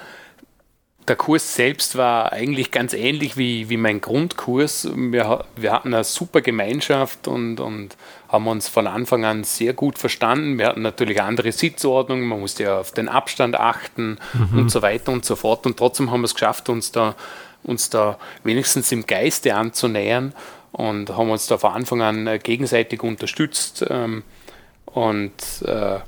[1.07, 4.89] der Kurs selbst war eigentlich ganz ähnlich wie, wie mein Grundkurs.
[4.97, 7.97] Wir, wir hatten eine super Gemeinschaft und, und
[8.29, 10.59] haben uns von Anfang an sehr gut verstanden.
[10.59, 14.59] Wir hatten natürlich andere Sitzordnungen, man musste ja auf den Abstand achten mhm.
[14.59, 15.67] und so weiter und so fort.
[15.67, 17.15] Und trotzdem haben wir es geschafft, uns da,
[17.63, 20.35] uns da wenigstens im Geiste anzunähern
[20.75, 24.25] und haben uns da von Anfang an äh, gegenseitig unterstützt ähm,
[24.87, 26.01] und äh,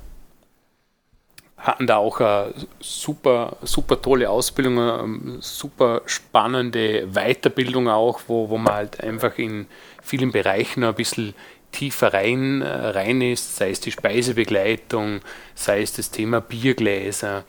[1.56, 8.58] hatten da auch eine super, super tolle Ausbildung, ähm, super spannende Weiterbildung auch, wo, wo
[8.58, 9.66] man halt einfach in
[10.02, 11.34] vielen Bereichen ein bisschen
[11.70, 15.20] tiefer rein, äh, rein ist, sei es die Speisebegleitung,
[15.54, 17.44] sei es das Thema Biergläser.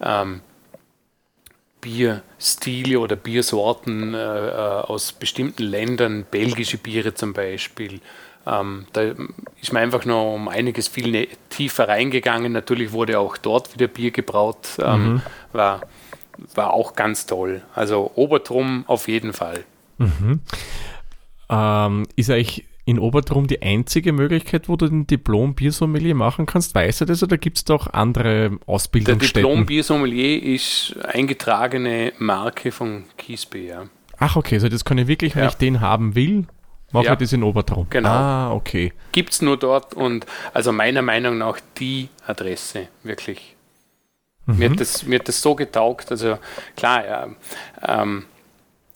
[0.00, 0.40] Ähm,
[1.80, 8.00] Bierstile oder Biersorten äh, äh, aus bestimmten Ländern, belgische Biere zum Beispiel.
[8.46, 9.02] Ähm, da
[9.60, 12.52] ist man einfach noch um einiges viel tiefer reingegangen.
[12.52, 14.78] Natürlich wurde auch dort wieder Bier gebraut.
[14.82, 15.22] Ähm, mhm.
[15.52, 15.80] War
[16.54, 17.62] war auch ganz toll.
[17.74, 19.64] Also Obertrum auf jeden Fall.
[19.98, 20.40] Mhm.
[21.48, 26.74] Ähm, ist eigentlich in Obertrum die einzige Möglichkeit, wo du den Diplom-Biersommelier machen kannst?
[26.74, 29.42] Weißt du das oder gibt es doch andere Ausbildungsstätten?
[29.42, 33.88] Der Diplom-Biersommelier ist eingetragene Marke von Kiesbier.
[34.18, 35.48] Ach, okay, also das kann ich wirklich, wenn ja.
[35.48, 36.46] ich den haben will,
[36.92, 37.12] mache ja.
[37.12, 37.86] ich das in Obertrum.
[37.90, 38.08] Genau.
[38.08, 38.92] Ah, okay.
[39.12, 43.56] Gibt es nur dort und also meiner Meinung nach die Adresse, wirklich.
[44.46, 44.58] Mhm.
[44.58, 46.10] Mir, hat das, mir hat das so getaugt.
[46.10, 46.38] Also
[46.76, 47.28] klar, ja,
[47.86, 48.24] ähm,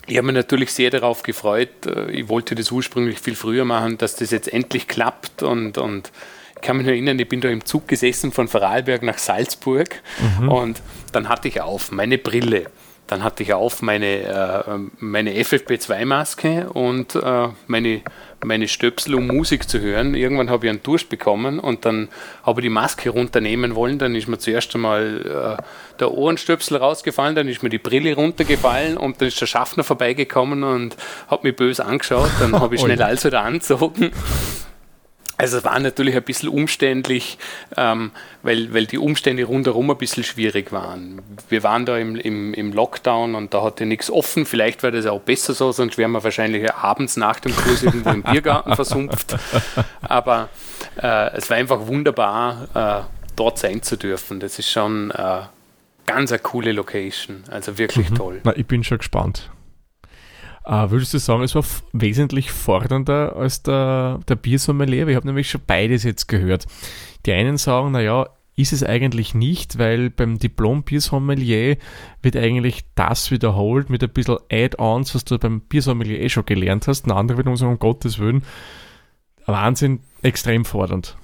[0.07, 1.87] ich habe mich natürlich sehr darauf gefreut.
[1.87, 6.13] Äh, ich wollte das ursprünglich viel früher machen, dass das jetzt endlich klappt und, und
[6.57, 10.01] ich kann mich erinnern, ich bin da im Zug gesessen von Vorarlberg nach Salzburg
[10.41, 10.49] mhm.
[10.49, 10.83] und
[11.13, 12.67] dann hatte ich auf meine Brille.
[13.07, 18.01] Dann hatte ich auf meine, äh, meine FFP2-Maske und äh, meine,
[18.43, 20.15] meine Stöpsel, um Musik zu hören.
[20.15, 22.09] Irgendwann habe ich einen Durst bekommen und dann
[22.45, 23.99] habe ich die Maske runternehmen wollen.
[23.99, 25.63] Dann ist mir zuerst einmal äh,
[26.01, 30.65] der Ohrenstöpsel rausgefallen, dann ist mir die Brille runtergefallen und dann ist der Schaffner vorbeigekommen
[30.65, 30.97] und
[31.29, 32.31] hat mich böse angeschaut.
[32.41, 34.13] Dann habe ich schnell alles wieder angezogen
[35.37, 37.39] also es war natürlich ein bisschen umständlich,
[37.77, 38.13] ähm,
[38.43, 41.23] weil, weil die Umstände rundherum ein bisschen schwierig waren.
[41.49, 44.47] Wir waren da im, im, im Lockdown und da hatte nichts offen.
[44.47, 48.11] Vielleicht wäre das auch besser so, sonst wären wir wahrscheinlich abends nach dem Kurs irgendwo
[48.11, 49.37] im Biergarten versumpft.
[50.03, 50.49] Aber
[51.03, 52.69] äh, es war einfach wunderbar,
[53.09, 54.39] äh, dort sein zu dürfen.
[54.39, 55.43] Das ist schon äh,
[56.07, 57.45] ganz eine coole Location.
[57.51, 58.15] Also wirklich mhm.
[58.15, 58.41] toll.
[58.45, 59.51] Na, ich bin schon gespannt.
[60.65, 65.07] Äh, würdest du sagen, es war wesentlich fordernder als der, der Biersommelier?
[65.09, 66.67] Ich habe nämlich schon beides jetzt gehört.
[67.27, 71.77] Die einen sagen, naja, ist es eigentlich nicht, weil beim Diplom-Biersommelier
[72.23, 76.87] wird eigentlich das wiederholt mit ein bisschen Add-ons, was du beim Biersommelier eh schon gelernt
[76.87, 77.07] hast.
[77.07, 78.45] Ein anderer wiederum sagen, um Gottes Willen,
[79.47, 81.17] Wahnsinn, extrem fordernd.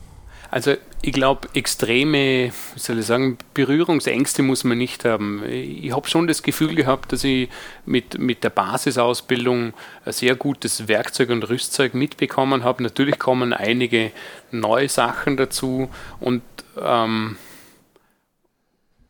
[0.51, 5.43] Also ich glaube, extreme, wie soll ich sagen, Berührungsängste muss man nicht haben.
[5.49, 7.49] Ich habe schon das Gefühl gehabt, dass ich
[7.87, 9.73] mit, mit der Basisausbildung
[10.05, 12.83] ein sehr gutes Werkzeug und Rüstzeug mitbekommen habe.
[12.83, 14.11] Natürlich kommen einige
[14.51, 15.89] neue Sachen dazu
[16.19, 16.43] und
[16.81, 17.37] ähm,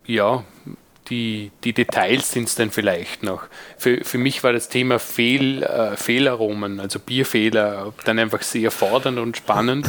[0.06, 0.44] ja,
[1.08, 3.44] die, die Details sind es dann vielleicht noch.
[3.78, 9.18] Für, für mich war das Thema Fehl, äh, Fehlaromen, also Bierfehler, dann einfach sehr fordernd
[9.18, 9.88] und spannend.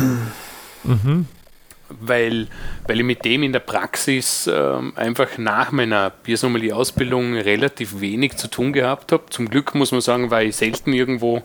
[0.84, 1.28] Mhm
[2.00, 2.48] weil,
[2.88, 8.48] weil ich mit dem in der Praxis äh, einfach nach meiner Biersommelier-Ausbildung relativ wenig zu
[8.48, 9.24] tun gehabt habe.
[9.30, 11.38] Zum Glück muss man sagen, war ich selten irgendwo,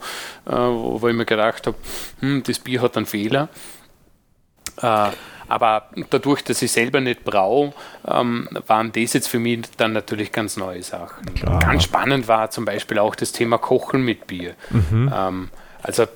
[0.46, 1.76] äh, wo, ich mir gedacht habe,
[2.20, 3.48] hm, das Bier hat einen Fehler.
[4.80, 5.10] Äh,
[5.48, 7.72] aber dadurch, dass ich selber nicht brauche,
[8.06, 11.34] ähm, waren das jetzt für mich dann natürlich ganz neue Sachen.
[11.34, 11.60] Klar.
[11.60, 14.54] Ganz spannend war zum Beispiel auch das Thema Kochen mit Bier.
[14.70, 15.12] Mhm.
[15.14, 15.48] Ähm,
[15.82, 16.06] also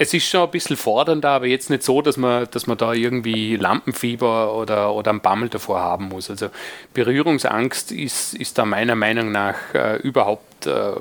[0.00, 2.94] es ist schon ein bisschen fordernder, aber jetzt nicht so, dass man, dass man da
[2.94, 6.30] irgendwie Lampenfieber oder, oder einen Bammel davor haben muss.
[6.30, 6.48] Also
[6.94, 10.92] Berührungsangst ist, ist da meiner Meinung nach äh, überhaupt äh,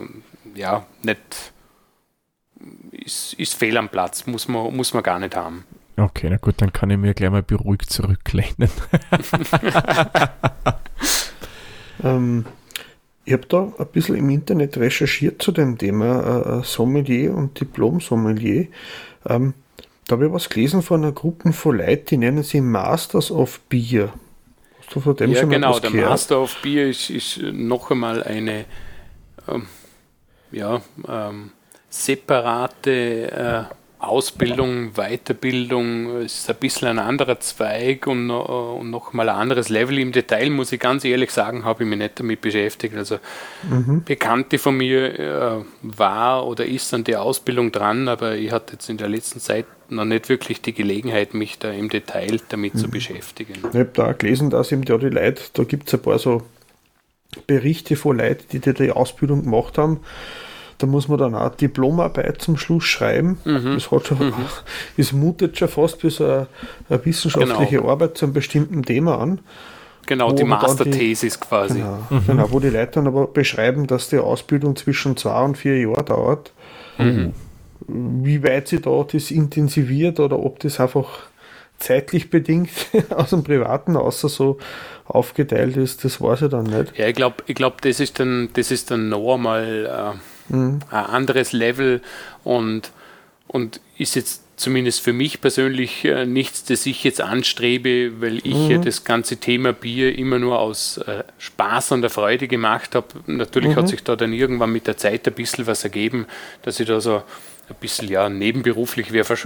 [0.53, 1.53] ja, nicht,
[2.91, 5.63] ist, ist fehl am Platz, muss man, muss man gar nicht haben.
[5.95, 8.53] Okay, na gut, dann kann ich mir gleich mal beruhigt zurücklehnen.
[12.03, 12.45] ähm,
[13.29, 18.65] ich habe da ein bisschen im Internet recherchiert zu dem Thema äh, Sommelier und Diplom-Sommelier.
[19.27, 19.53] Ähm,
[20.07, 23.59] da habe ich was gelesen von einer Gruppe von Leuten, die nennen sie Masters of
[23.69, 24.11] Beer.
[24.79, 27.37] Hast du von dem ja, schon genau, mal was der Master of Beer ist, ist
[27.37, 28.65] noch einmal eine
[29.47, 29.67] ähm,
[30.51, 31.51] ja, ähm,
[31.87, 39.35] separate äh, Ausbildung, Weiterbildung ist ein bisschen ein anderer Zweig und, und noch mal ein
[39.35, 39.99] anderes Level.
[39.99, 42.95] Im Detail muss ich ganz ehrlich sagen, habe ich mich nicht damit beschäftigt.
[42.95, 43.17] Also
[43.69, 44.03] mhm.
[44.05, 48.89] Bekannte von mir äh, war oder ist an der Ausbildung dran, aber ich hatte jetzt
[48.89, 52.79] in der letzten Zeit noch nicht wirklich die Gelegenheit, mich da im Detail damit mhm.
[52.79, 53.55] zu beschäftigen.
[53.57, 56.43] Ich habe da gelesen, dass eben da die Leute, da gibt es ein paar so
[57.47, 59.99] Berichte von Leuten, die die Ausbildung gemacht haben
[60.79, 63.37] da muss man dann auch Diplomarbeit zum Schluss schreiben.
[63.43, 63.75] Mhm.
[63.75, 64.33] Das hat schon, mhm.
[64.97, 66.47] es mutet schon fast wie so eine,
[66.89, 67.89] eine wissenschaftliche genau.
[67.89, 69.39] Arbeit zu einem bestimmten Thema an.
[70.07, 71.79] Genau, die Masterthesis quasi.
[71.79, 72.23] Genau, mhm.
[72.25, 76.05] genau, wo die Leute dann aber beschreiben, dass die Ausbildung zwischen zwei und vier Jahren
[76.05, 76.53] dauert.
[76.97, 77.33] Mhm.
[77.87, 81.07] Wie weit sie da das intensiviert oder ob das einfach
[81.77, 82.69] zeitlich bedingt
[83.09, 84.57] aus dem Privaten außer so
[85.05, 86.97] aufgeteilt ist, das weiß ich dann nicht.
[86.97, 90.19] Ja, ich glaube, ich glaub, das ist dann, das ist dann noch einmal äh,
[90.49, 90.79] mhm.
[90.91, 92.01] ein anderes Level
[92.43, 92.91] und,
[93.47, 98.55] und ist jetzt zumindest für mich persönlich äh, nichts, das ich jetzt anstrebe, weil ich
[98.55, 98.71] mhm.
[98.71, 103.07] ja das ganze Thema Bier immer nur aus äh, Spaß und der Freude gemacht habe.
[103.25, 103.75] Natürlich mhm.
[103.75, 106.25] hat sich da dann irgendwann mit der Zeit ein bisschen was ergeben,
[106.61, 107.23] dass ich da so
[107.69, 109.45] ein bisschen, ja, nebenberuflich wäre fast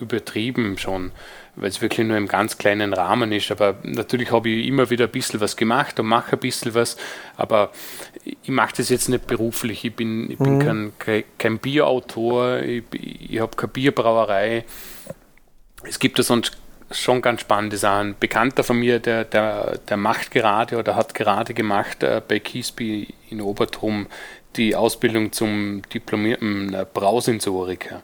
[0.00, 1.12] übertrieben schon,
[1.56, 3.50] weil es wirklich nur im ganz kleinen Rahmen ist.
[3.50, 6.96] Aber natürlich habe ich immer wieder ein bisschen was gemacht und mache ein bisschen was,
[7.36, 7.70] aber
[8.24, 9.84] ich mache das jetzt nicht beruflich.
[9.84, 10.92] Ich bin, ich bin mhm.
[10.98, 14.64] kein, kein Bierautor, ich, ich habe keine Bierbrauerei.
[15.84, 16.56] Es gibt da sonst
[16.90, 18.08] schon ganz spannende Sachen.
[18.08, 22.40] Ein Bekannter von mir, der, der, der macht gerade oder hat gerade gemacht äh, bei
[22.40, 24.06] Kiesby in Obertrum
[24.56, 28.02] die Ausbildung zum diplomierten äh, Brausensoriker.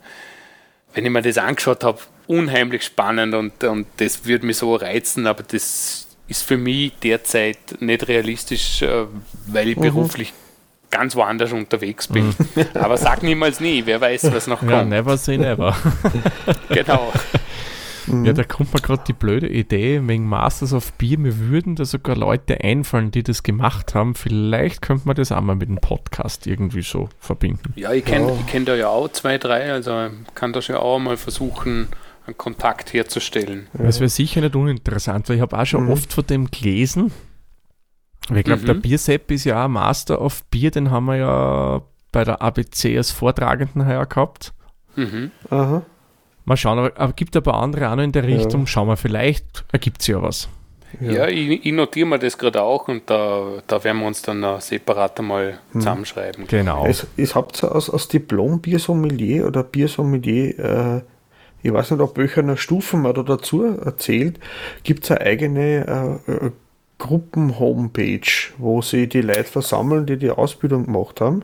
[0.95, 5.27] Wenn ich mir das angeschaut habe, unheimlich spannend und, und das würde mich so reizen,
[5.27, 9.07] aber das ist für mich derzeit nicht realistisch, äh,
[9.47, 9.83] weil ich mhm.
[9.83, 10.33] beruflich
[10.91, 12.27] ganz woanders unterwegs bin.
[12.27, 12.67] Mhm.
[12.75, 14.71] Aber sag niemals nie, wer weiß, was noch kommt.
[14.71, 15.77] Ja, never say never.
[16.69, 17.13] genau.
[18.07, 18.25] Mhm.
[18.25, 21.85] Ja, da kommt mir gerade die blöde Idee, wegen Masters of Beer, mir würden da
[21.85, 24.15] sogar Leute einfallen, die das gemacht haben.
[24.15, 27.73] Vielleicht könnte man das auch mal mit dem Podcast irgendwie so verbinden.
[27.77, 28.39] Ja, ich kenne ja.
[28.47, 31.89] kenn da ja auch zwei, drei, also kann das ja auch mal versuchen,
[32.27, 33.69] einen Kontakt herzustellen.
[33.75, 35.91] Das wäre sicher nicht uninteressant, weil ich habe auch schon mhm.
[35.91, 37.13] oft von dem gelesen.
[38.35, 38.67] Ich glaube, mhm.
[38.67, 42.97] der Biersepp ist ja auch Master of Bier, den haben wir ja bei der ABC
[42.97, 44.53] als Vortragenden her gehabt.
[44.97, 45.31] Mhm.
[45.51, 45.83] Aha.
[46.45, 48.63] Mal schauen, aber, aber gibt ein paar andere auch noch in der Richtung.
[48.63, 48.67] Ja.
[48.67, 50.49] Schauen wir, vielleicht ergibt es ja was.
[51.01, 54.23] Ja, ja ich, ich, notiere mir das gerade auch und da, da werden wir uns
[54.23, 55.81] dann separat einmal hm.
[55.81, 56.47] zusammenschreiben.
[56.47, 56.87] Genau.
[56.87, 61.03] Es, es habt ihr aus, aus Diplom-Biersommelier oder Biersommelier, äh,
[61.67, 64.39] ich weiß nicht, ob welcher Stufen da dazu erzählt,
[64.85, 66.51] gibt es eine eigene äh, äh,
[66.99, 68.21] Gruppen-Homepage,
[68.59, 71.43] wo sie die Leute versammeln, die die Ausbildung gemacht haben.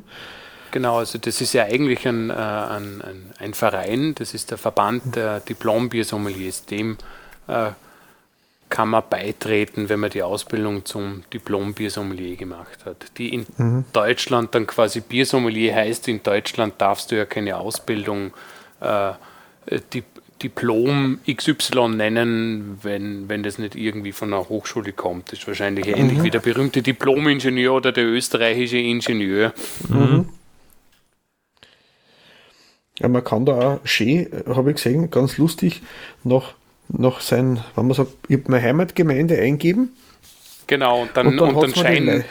[0.70, 4.58] Genau, also das ist ja eigentlich ein, äh, ein, ein, ein Verein, das ist der
[4.58, 6.66] Verband der Diplom-Biersommeliers.
[6.66, 6.98] Dem
[7.48, 7.70] äh,
[8.68, 13.18] kann man beitreten, wenn man die Ausbildung zum Diplom-Biersommelier gemacht hat.
[13.18, 13.84] Die in mhm.
[13.92, 18.30] Deutschland dann quasi Biersommelier heißt, in Deutschland darfst du ja keine Ausbildung
[18.80, 19.12] äh,
[19.92, 20.02] die,
[20.42, 25.32] Diplom XY nennen, wenn, wenn das nicht irgendwie von einer Hochschule kommt.
[25.32, 25.94] Das ist wahrscheinlich mhm.
[25.94, 29.52] ähnlich wie der berühmte Diplom-Ingenieur oder der österreichische Ingenieur.
[29.88, 30.28] Mhm.
[32.98, 35.82] Ja, man kann da auch schön, habe ich gesehen, ganz lustig,
[36.24, 36.54] noch,
[36.88, 39.96] noch sein, wenn man sagt, ich habe meine Heimatgemeinde eingeben.
[40.66, 42.24] Genau, und dann, und dann, und dann scheinen,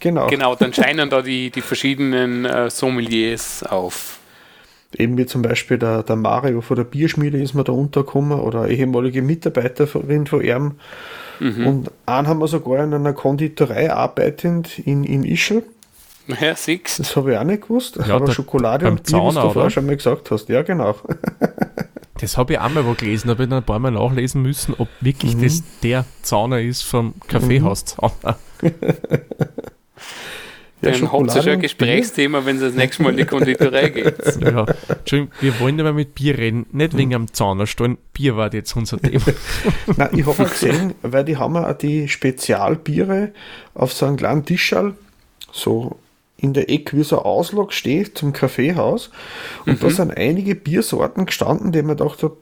[0.00, 0.26] genau.
[0.26, 4.18] genau, dann scheinen da die, die verschiedenen äh, Sommeliers auf.
[4.96, 8.68] Eben wie zum Beispiel der, der Mario von der Bierschmiede ist mir da untergekommen oder
[8.68, 10.72] ehemalige Mitarbeiterin von ihm.
[11.40, 11.66] Mhm.
[11.66, 15.62] Und einen haben wir sogar in einer Konditorei arbeitend in, in Ischl.
[16.28, 16.98] Ja, six.
[16.98, 17.96] Das habe ich auch nicht gewusst.
[17.96, 20.48] Ja, aber Schokolade und Bier, was du vorher schon mal gesagt hast.
[20.48, 20.94] Ja, genau.
[22.20, 24.74] das habe ich auch mal wo gelesen, habe ich dann ein paar Mal nachlesen müssen,
[24.78, 25.42] ob wirklich mhm.
[25.42, 28.38] das der Zauner ist vom Kaffeehauszauner.
[28.60, 28.70] Mhm.
[30.82, 33.88] Ja, Dann habt ihr schon ein Gesprächsthema, wenn es das nächste Mal in die Konditorei
[33.88, 34.16] geht.
[34.40, 37.98] Ja, Entschuldigung, wir wollen aber mit Bier reden, nicht wegen am Zaunerstollen.
[38.12, 39.24] Bier war jetzt unser Thema.
[39.96, 43.32] Nein, ich habe mal gesehen, weil die haben ja die Spezialbiere
[43.74, 44.94] auf so einem kleinen Tischall,
[45.52, 45.96] so
[46.36, 49.10] in der Ecke wie so ein Auslag steht zum Kaffeehaus.
[49.64, 49.86] Und mhm.
[49.86, 52.32] da sind einige Biersorten gestanden, die man dachte,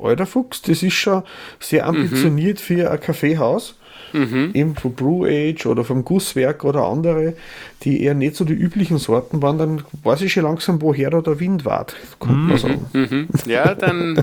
[0.00, 1.24] alter Fuchs, das ist schon
[1.58, 1.96] sehr mhm.
[1.96, 2.62] ambitioniert mhm.
[2.62, 3.74] für ein Kaffeehaus.
[4.16, 4.50] Mhm.
[4.54, 7.34] Eben von Brew Age oder vom Gusswerk oder andere,
[7.82, 11.20] die eher nicht so die üblichen Sorten waren, dann weiß ich schon langsam, woher da
[11.20, 11.86] der Wind war,
[12.24, 12.86] mhm.
[12.92, 13.28] Mhm.
[13.46, 14.22] Ja, dann,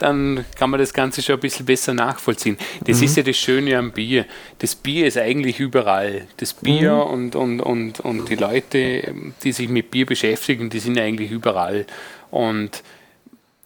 [0.00, 2.58] dann kann man das Ganze schon ein bisschen besser nachvollziehen.
[2.84, 3.04] Das mhm.
[3.04, 4.26] ist ja das Schöne am Bier.
[4.58, 6.22] Das Bier ist eigentlich überall.
[6.38, 7.12] Das Bier mhm.
[7.12, 9.14] und, und, und, und die Leute,
[9.44, 11.86] die sich mit Bier beschäftigen, die sind eigentlich überall.
[12.30, 12.82] Und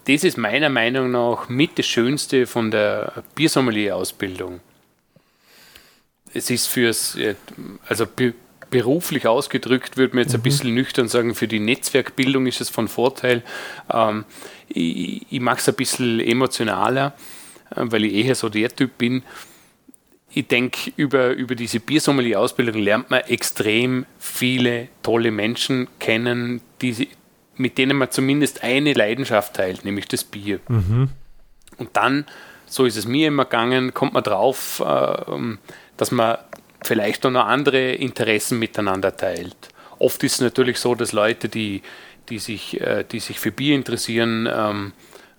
[0.06, 4.60] das ist meiner Meinung nach mit das Schönste von der Biersommelier-Ausbildung
[6.34, 7.34] es ist fürs, äh,
[7.88, 8.06] also
[8.70, 10.40] beruflich ausgedrückt, würde man jetzt mhm.
[10.40, 13.42] ein bisschen nüchtern sagen, für die Netzwerkbildung ist es von Vorteil.
[13.92, 14.24] Ähm,
[14.68, 17.14] ich ich mache es ein bisschen emotionaler,
[17.70, 19.22] äh, weil ich eher so der Typ bin.
[20.36, 27.08] Ich denke, über, über diese Biersommelier-Ausbildung lernt man extrem viele tolle Menschen kennen, die,
[27.54, 30.58] mit denen man zumindest eine Leidenschaft teilt, nämlich das Bier.
[30.66, 31.10] Mhm.
[31.76, 32.26] Und dann,
[32.66, 35.32] so ist es mir immer gegangen, kommt man drauf, äh,
[35.96, 36.38] dass man
[36.82, 39.56] vielleicht auch noch andere Interessen miteinander teilt.
[39.98, 41.82] Oft ist es natürlich so, dass Leute, die,
[42.28, 44.92] die, sich, äh, die sich für Bier interessieren, ähm,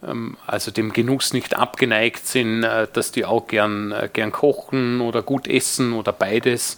[0.03, 5.01] ähm, also dem Genuss nicht abgeneigt sind, äh, dass die auch gern, äh, gern kochen
[5.01, 6.77] oder gut essen oder beides.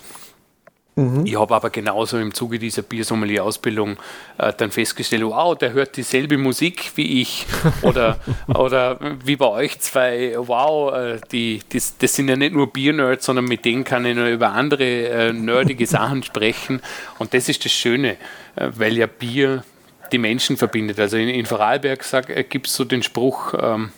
[0.98, 1.28] Mhm.
[1.28, 3.98] Ich habe aber genauso im Zuge dieser Biersommelier-Ausbildung
[4.40, 7.46] äh, dann festgestellt, wow, der hört dieselbe Musik wie ich.
[7.84, 8.18] Oder,
[8.48, 13.26] oder wie bei euch zwei, wow, äh, die, das, das sind ja nicht nur Bier-Nerds,
[13.26, 16.82] sondern mit denen kann ich nur über andere äh, nerdige Sachen sprechen.
[17.20, 18.18] Und das ist das Schöne,
[18.56, 19.64] äh, weil ja Bier
[20.12, 21.00] die Menschen verbindet.
[21.00, 22.04] Also in, in Vorarlberg
[22.50, 23.92] gibt es so den Spruch, ähm,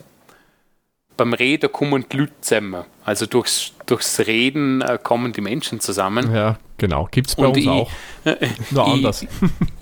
[1.15, 2.83] beim Reden kommen die Leute zusammen.
[3.05, 6.33] Also durchs, durchs Reden äh, kommen die Menschen zusammen.
[6.33, 7.07] Ja, genau.
[7.11, 7.91] Gibt es bei Und uns ich, auch.
[8.71, 9.21] Nur anders.
[9.21, 9.29] Ich,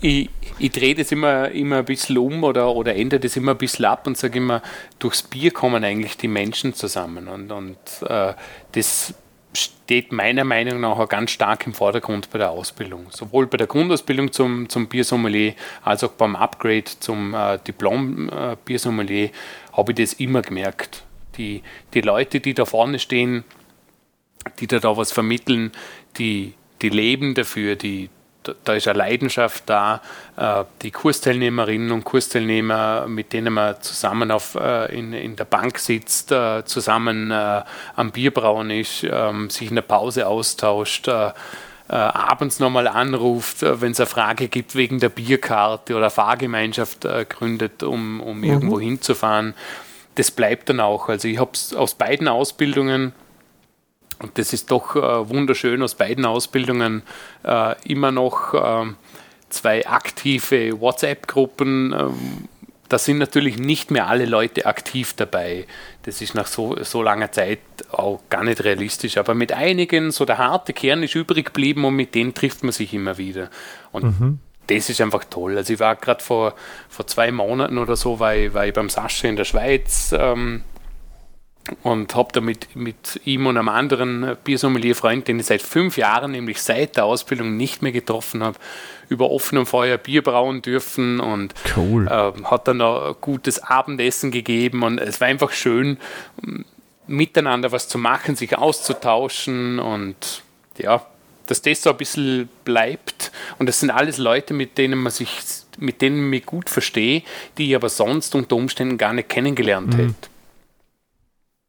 [0.00, 3.58] ich, ich drehe das immer, immer ein bisschen um oder, oder ändere das immer ein
[3.58, 4.62] bisschen ab und sage immer,
[4.98, 7.28] durchs Bier kommen eigentlich die Menschen zusammen.
[7.28, 8.34] Und, und äh,
[8.72, 9.14] das
[9.54, 13.06] steht meiner Meinung nach auch ganz stark im Vordergrund bei der Ausbildung.
[13.10, 19.32] Sowohl bei der Grundausbildung zum, zum Biersommelier als auch beim Upgrade zum äh, Diplom-Biersommelier äh,
[19.72, 21.04] habe ich das immer gemerkt.
[21.36, 21.62] Die,
[21.94, 23.44] die Leute, die da vorne stehen,
[24.60, 25.72] die da, da was vermitteln,
[26.18, 28.10] die, die leben dafür, die,
[28.64, 30.00] da ist eine Leidenschaft da.
[30.36, 35.78] Äh, die Kursteilnehmerinnen und Kursteilnehmer, mit denen man zusammen auf, äh, in, in der Bank
[35.78, 41.08] sitzt, äh, zusammen am Bierbrauen ist, ähm, sich in der Pause austauscht,
[41.90, 48.20] abends nochmal anruft, wenn es eine Frage gibt wegen der Bierkarte oder Fahrgemeinschaft gründet, um,
[48.20, 48.44] um mhm.
[48.44, 49.54] irgendwo hinzufahren.
[50.16, 51.08] Das bleibt dann auch.
[51.08, 53.14] Also ich habe es aus beiden Ausbildungen
[54.20, 57.02] und das ist doch äh, wunderschön aus beiden Ausbildungen
[57.44, 58.86] äh, immer noch äh,
[59.48, 61.92] zwei aktive WhatsApp-Gruppen.
[61.92, 62.48] Ähm,
[62.88, 65.66] da sind natürlich nicht mehr alle Leute aktiv dabei.
[66.02, 67.60] Das ist nach so, so langer Zeit
[67.90, 69.18] auch gar nicht realistisch.
[69.18, 72.72] Aber mit einigen, so der harte Kern ist übrig geblieben und mit denen trifft man
[72.72, 73.50] sich immer wieder.
[73.92, 74.38] Und mhm.
[74.68, 75.58] das ist einfach toll.
[75.58, 76.54] Also ich war gerade vor,
[76.88, 80.62] vor zwei Monaten oder so, war ich, war ich beim Sascha in der Schweiz ähm,
[81.82, 86.32] und habe da mit, mit ihm und einem anderen Biersommelier-Freund, den ich seit fünf Jahren,
[86.32, 88.58] nämlich seit der Ausbildung nicht mehr getroffen habe,
[89.08, 92.06] über offenem Feuer Bier brauen dürfen und cool.
[92.06, 95.98] äh, hat dann noch ein gutes Abendessen gegeben und es war einfach schön,
[97.06, 100.42] miteinander was zu machen, sich auszutauschen und
[100.76, 101.04] ja,
[101.46, 105.30] dass das so ein bisschen bleibt und das sind alles Leute, mit denen man sich,
[105.78, 107.22] mit denen ich mich gut verstehe,
[107.56, 109.98] die ich aber sonst unter Umständen gar nicht kennengelernt mhm.
[109.98, 110.28] hätte.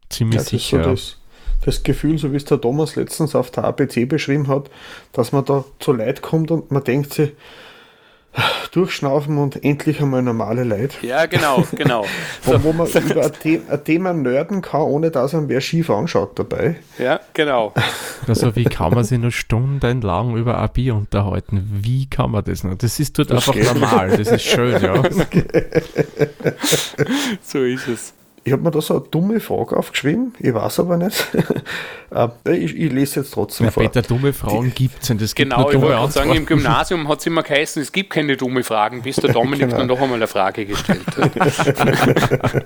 [0.10, 0.84] Ziemlich das sicher.
[0.84, 1.18] So das,
[1.66, 4.70] das, Gefühl, so wie es der Thomas letztens auf der ABC beschrieben hat,
[5.14, 7.32] dass man da zu Leid kommt und man denkt sich,
[8.72, 11.00] durchschnaufen und endlich einmal normale Leid.
[11.02, 12.06] Ja, genau, genau.
[12.44, 15.90] wo, wo man über ein, The ein, Thema nörden kann, ohne dass man wer schief
[15.90, 16.76] anschaut dabei.
[16.98, 17.74] Ja, genau.
[18.28, 21.68] Also wie kann man sich nur stundenlang über ein Bier unterhalten?
[21.82, 22.76] Wie kann man das noch?
[22.76, 25.02] Das ist dort das einfach normal, das ist schön, ja.
[27.42, 28.14] so ist es.
[28.50, 31.28] Ich habe mir da so eine dumme Frage aufgeschrieben, ich weiß aber nicht.
[32.12, 33.84] Äh, ich, ich, lese jetzt trotzdem ja, vor.
[33.84, 35.36] Peter, dumme Fragen gibt es nicht.
[35.36, 39.04] Genau, ich wollte sagen, im Gymnasium hat es immer geheißen, es gibt keine dumme Fragen,
[39.04, 39.78] bis der Dominik genau.
[39.78, 42.66] dann noch einmal eine Frage gestellt hat.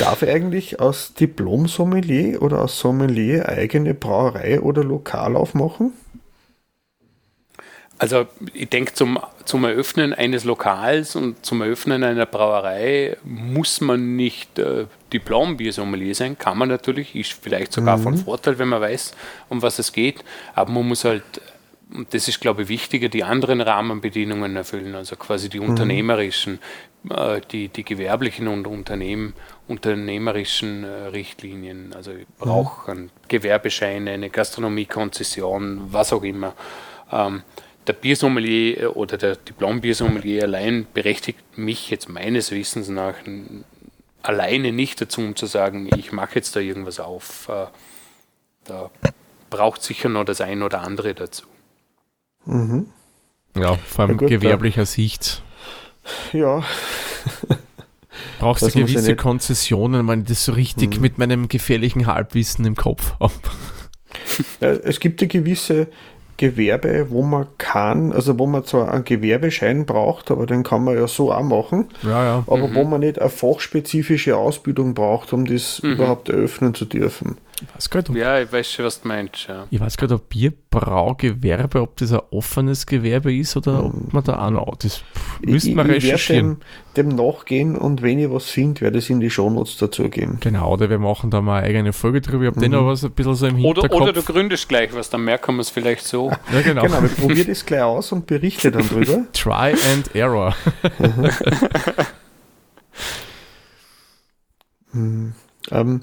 [0.00, 5.92] Darf ich eigentlich aus Diplom-Sommelier oder aus Sommelier eigene Brauerei oder Lokal aufmachen?
[8.04, 14.14] Also ich denke, zum, zum Eröffnen eines Lokals und zum Eröffnen einer Brauerei muss man
[14.14, 16.36] nicht äh, Diplom-Biersommelier sein.
[16.36, 18.02] Kann man natürlich, ist vielleicht sogar mhm.
[18.02, 19.14] von Vorteil, wenn man weiß,
[19.48, 20.22] um was es geht.
[20.54, 21.22] Aber man muss halt,
[21.94, 25.70] und das ist glaube ich wichtiger, die anderen Rahmenbedingungen erfüllen, also quasi die mhm.
[25.70, 26.58] unternehmerischen,
[27.08, 29.32] äh, die, die gewerblichen und Unternehmen,
[29.66, 31.94] unternehmerischen äh, Richtlinien.
[31.94, 36.52] Also ich brauche einen Gewerbeschein, eine Gastronomiekonzession, was auch immer.
[37.10, 37.42] Ähm,
[37.86, 43.14] der Biersommelier äh, oder der Diplom-Biersommelier allein berechtigt mich jetzt meines Wissens nach
[44.22, 47.48] alleine nicht dazu, um zu sagen, ich mache jetzt da irgendwas auf.
[47.48, 47.66] Äh,
[48.64, 48.90] da
[49.50, 51.46] braucht sicher noch das ein oder andere dazu.
[52.46, 52.86] Mhm.
[53.56, 54.86] Ja, vor allem ja, gewerblicher ja.
[54.86, 55.42] Sicht.
[56.32, 56.64] Ja.
[58.38, 61.02] Brauchst du gewisse Konzessionen, wenn ich das so richtig mhm.
[61.02, 63.32] mit meinem gefährlichen Halbwissen im Kopf habe.
[64.60, 65.88] Ja, es gibt ja gewisse
[66.36, 70.96] Gewerbe, wo man kann, also wo man zwar einen Gewerbeschein braucht, aber den kann man
[70.96, 72.44] ja so auch machen, ja, ja.
[72.46, 72.74] aber mhm.
[72.74, 75.92] wo man nicht eine fachspezifische Ausbildung braucht, um das mhm.
[75.92, 77.36] überhaupt eröffnen zu dürfen.
[77.68, 79.46] Ich weiß grad, ob, ja, ich weiß schon, was du meinst.
[79.48, 79.66] Ja.
[79.70, 83.86] Ich weiß gerade, ob Bierbraugewerbe, ob das ein offenes Gewerbe ist oder hm.
[83.86, 84.76] ob man da auch noch.
[84.76, 85.02] Das
[85.42, 86.60] müsste man ich, recherchieren.
[86.96, 90.38] Dem, dem nachgehen und wenn ich was finde, werde ich es in die Shownotes dazugeben.
[90.40, 92.44] Genau, oder wir machen da mal eine eigene Folge drüber.
[92.44, 92.62] Ich habe mhm.
[92.62, 93.94] den noch was ein bisschen so im Hinterkopf.
[93.94, 96.30] Oder, oder du gründest gleich was, dann merken wir es vielleicht so.
[96.52, 96.82] ja, genau.
[96.82, 99.24] genau, wir probieren das gleich aus und berichte dann drüber.
[99.32, 100.54] Try and Error.
[104.92, 105.34] hm.
[105.70, 106.02] ähm,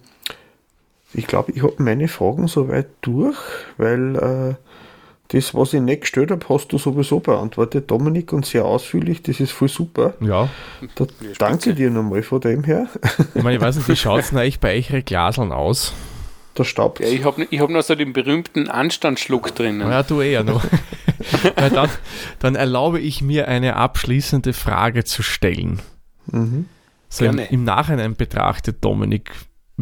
[1.13, 3.37] ich glaube, ich habe meine Fragen soweit durch,
[3.77, 4.55] weil äh,
[5.29, 9.21] das, was ich nicht gestellt habe, hast du sowieso beantwortet, Dominik, und sehr ausführlich.
[9.23, 10.13] Das ist voll super.
[10.19, 10.49] Ja.
[10.95, 11.05] Da
[11.37, 12.87] danke dir nochmal von dem her.
[13.33, 15.93] Ich meine, ich weiß nicht, wie schaut es eigentlich bei euch Glaseln aus?
[16.57, 16.99] Der Staub.
[16.99, 19.79] Ja, ich habe ich hab noch so den berühmten Anstandsschluck drin.
[19.79, 20.65] Ja, du eher noch.
[21.55, 21.89] dann,
[22.39, 25.79] dann, erlaube ich mir eine abschließende Frage zu stellen.
[26.25, 26.65] Mhm.
[27.07, 29.31] So im, im, Nachhinein betrachtet, Dominik,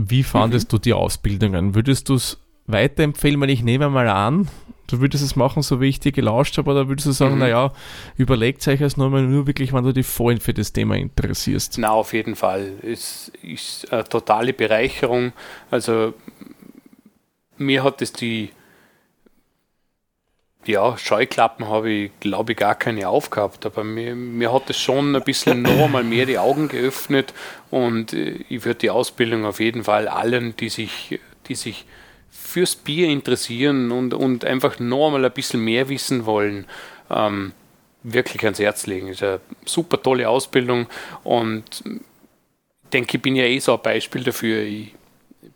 [0.07, 0.77] wie fandest mhm.
[0.77, 1.75] du die Ausbildungen?
[1.75, 4.47] Würdest du es weiterempfehlen, wenn ich nehme mal an,
[4.87, 7.39] du würdest es machen, so wie ich dir gelauscht habe, oder würdest du sagen, mhm.
[7.39, 7.73] naja,
[8.15, 11.77] überlegt euch es nochmal nur wirklich, wenn du dich vorhin für das Thema interessierst?
[11.77, 12.73] Na, auf jeden Fall.
[12.81, 15.33] Es ist eine totale Bereicherung.
[15.69, 16.13] Also
[17.57, 18.49] mir hat es die
[20.65, 25.15] ja, Scheuklappen habe ich, glaube ich, gar keine aufgehabt, aber mir, mir hat es schon
[25.15, 27.33] ein bisschen noch einmal mehr die Augen geöffnet
[27.71, 31.85] und äh, ich würde die Ausbildung auf jeden Fall allen, die sich, die sich
[32.29, 36.65] fürs Bier interessieren und, und einfach noch einmal ein bisschen mehr wissen wollen,
[37.09, 37.53] ähm,
[38.03, 39.07] wirklich ans Herz legen.
[39.07, 40.87] Ist eine super tolle Ausbildung
[41.23, 44.61] und ich denke, ich bin ja eh so ein Beispiel dafür.
[44.63, 44.93] Ich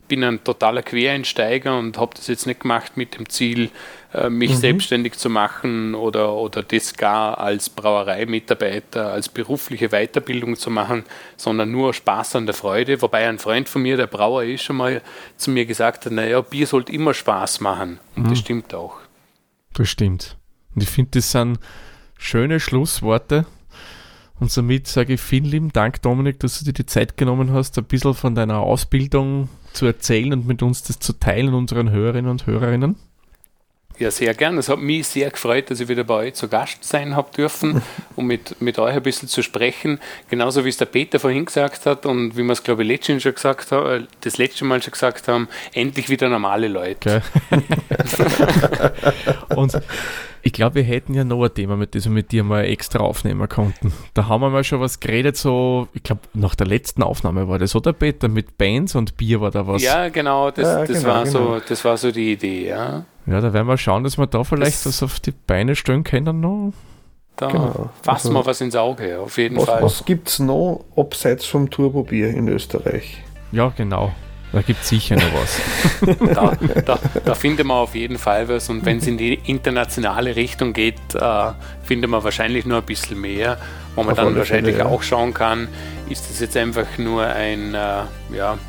[0.08, 3.70] bin ein totaler Quereinsteiger und habe das jetzt nicht gemacht mit dem Ziel,
[4.14, 4.56] äh, mich mhm.
[4.58, 11.04] selbstständig zu machen oder, oder das gar als Brauereimitarbeiter, als berufliche Weiterbildung zu machen,
[11.36, 13.02] sondern nur Spaß an der Freude.
[13.02, 15.02] Wobei ein Freund von mir, der Brauer ist, schon mal
[15.38, 18.00] zu mir gesagt hat, naja, Bier sollte immer Spaß machen.
[18.16, 18.30] Und mhm.
[18.30, 18.98] das stimmt auch.
[19.74, 20.38] Das stimmt.
[20.76, 21.60] Und ich finde, das sind
[22.18, 23.46] schöne Schlussworte.
[24.40, 27.78] Und somit sage ich vielen lieben Dank, Dominik, dass du dir die Zeit genommen hast,
[27.78, 32.30] ein bisschen von deiner Ausbildung zu erzählen und mit uns das zu teilen, unseren Hörerinnen
[32.30, 32.96] und Hörerinnen.
[34.00, 34.58] Ja, sehr gern.
[34.58, 37.82] Es hat mich sehr gefreut, dass ich wieder bei euch zu Gast sein habe dürfen,
[38.16, 40.00] um mit, mit euch ein bisschen zu sprechen.
[40.30, 43.22] Genauso wie es der Peter vorhin gesagt hat und wie wir es, glaube ich, letztes
[43.22, 47.22] schon gesagt haben, äh, das letzte Mal schon gesagt haben, endlich wieder normale Leute.
[47.52, 47.62] Okay.
[49.56, 49.80] und
[50.46, 53.00] ich glaube, wir hätten ja noch ein Thema, mit dem wir mit dir mal extra
[53.00, 53.94] aufnehmen konnten.
[54.14, 57.60] Da haben wir mal schon was geredet, so, ich glaube, nach der letzten Aufnahme war
[57.60, 58.28] das, oder Peter?
[58.28, 59.82] Mit Bands und Bier war da was.
[59.82, 61.32] Ja, genau, das, ja, das, genau, war, genau.
[61.32, 63.06] So, das war so die Idee, ja.
[63.26, 66.04] Ja, da werden wir schauen, dass wir da vielleicht das, was auf die Beine stellen
[66.04, 66.74] können noch.
[67.36, 67.90] Da genau.
[68.02, 69.82] fassen also, wir was ins Auge, auf jeden was, Fall.
[69.82, 73.24] Was gibt es noch abseits vom Turbobier in Österreich?
[73.52, 74.12] Ja, genau.
[74.52, 75.60] Da gibt es sicher noch was.
[76.36, 78.70] da, da, da findet man auf jeden Fall was.
[78.70, 81.52] Und wenn es in die internationale Richtung geht, äh,
[81.82, 83.58] findet man wahrscheinlich nur ein bisschen mehr.
[83.96, 84.94] Wo man auf dann wahrscheinlich Fälle, ja.
[84.94, 85.70] auch schauen kann,
[86.08, 88.04] ist das jetzt einfach nur ein, äh,
[88.36, 88.60] ja,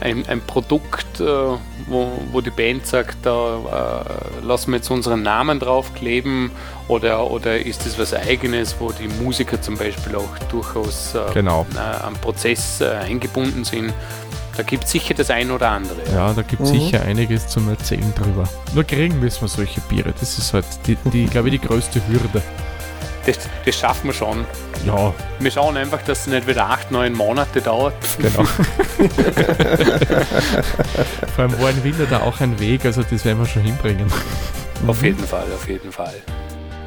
[0.00, 4.04] ein, ein Produkt, äh, wo, wo die Band sagt, da
[4.42, 6.50] äh, lassen wir jetzt unseren Namen draufkleben
[6.88, 11.66] oder, oder ist das was Eigenes, wo die Musiker zum Beispiel auch durchaus äh, genau.
[12.02, 13.92] am Prozess äh, eingebunden sind.
[14.56, 15.98] Da gibt es sicher das ein oder andere.
[16.14, 16.80] Ja, da gibt es mhm.
[16.80, 18.48] sicher einiges zum Erzählen drüber.
[18.74, 20.14] Nur kriegen müssen wir solche Biere.
[20.18, 22.42] Das ist halt, die, die glaube ich, die größte Hürde.
[23.26, 24.44] Das, das schaffen wir schon.
[24.86, 25.12] Ja.
[25.40, 27.94] Wir schauen einfach, dass es nicht wieder acht, neun Monate dauert.
[28.18, 28.44] Genau.
[31.34, 34.06] Vor allem war ein Winter da auch ein Weg, also das werden wir schon hinbringen.
[34.86, 36.14] Auf jeden Fall, auf jeden Fall.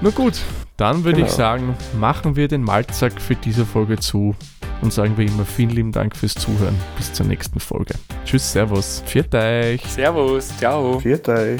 [0.01, 0.39] Na gut,
[0.77, 1.27] dann würde genau.
[1.27, 4.33] ich sagen, machen wir den Malzack für diese Folge zu
[4.81, 6.79] und sagen wir immer vielen lieben Dank fürs Zuhören.
[6.95, 7.95] Bis zur nächsten Folge.
[8.25, 9.03] Tschüss, Servus.
[9.05, 9.81] Viert euch.
[9.83, 10.57] Servus.
[10.57, 10.99] Ciao.
[10.99, 11.59] Viert euch.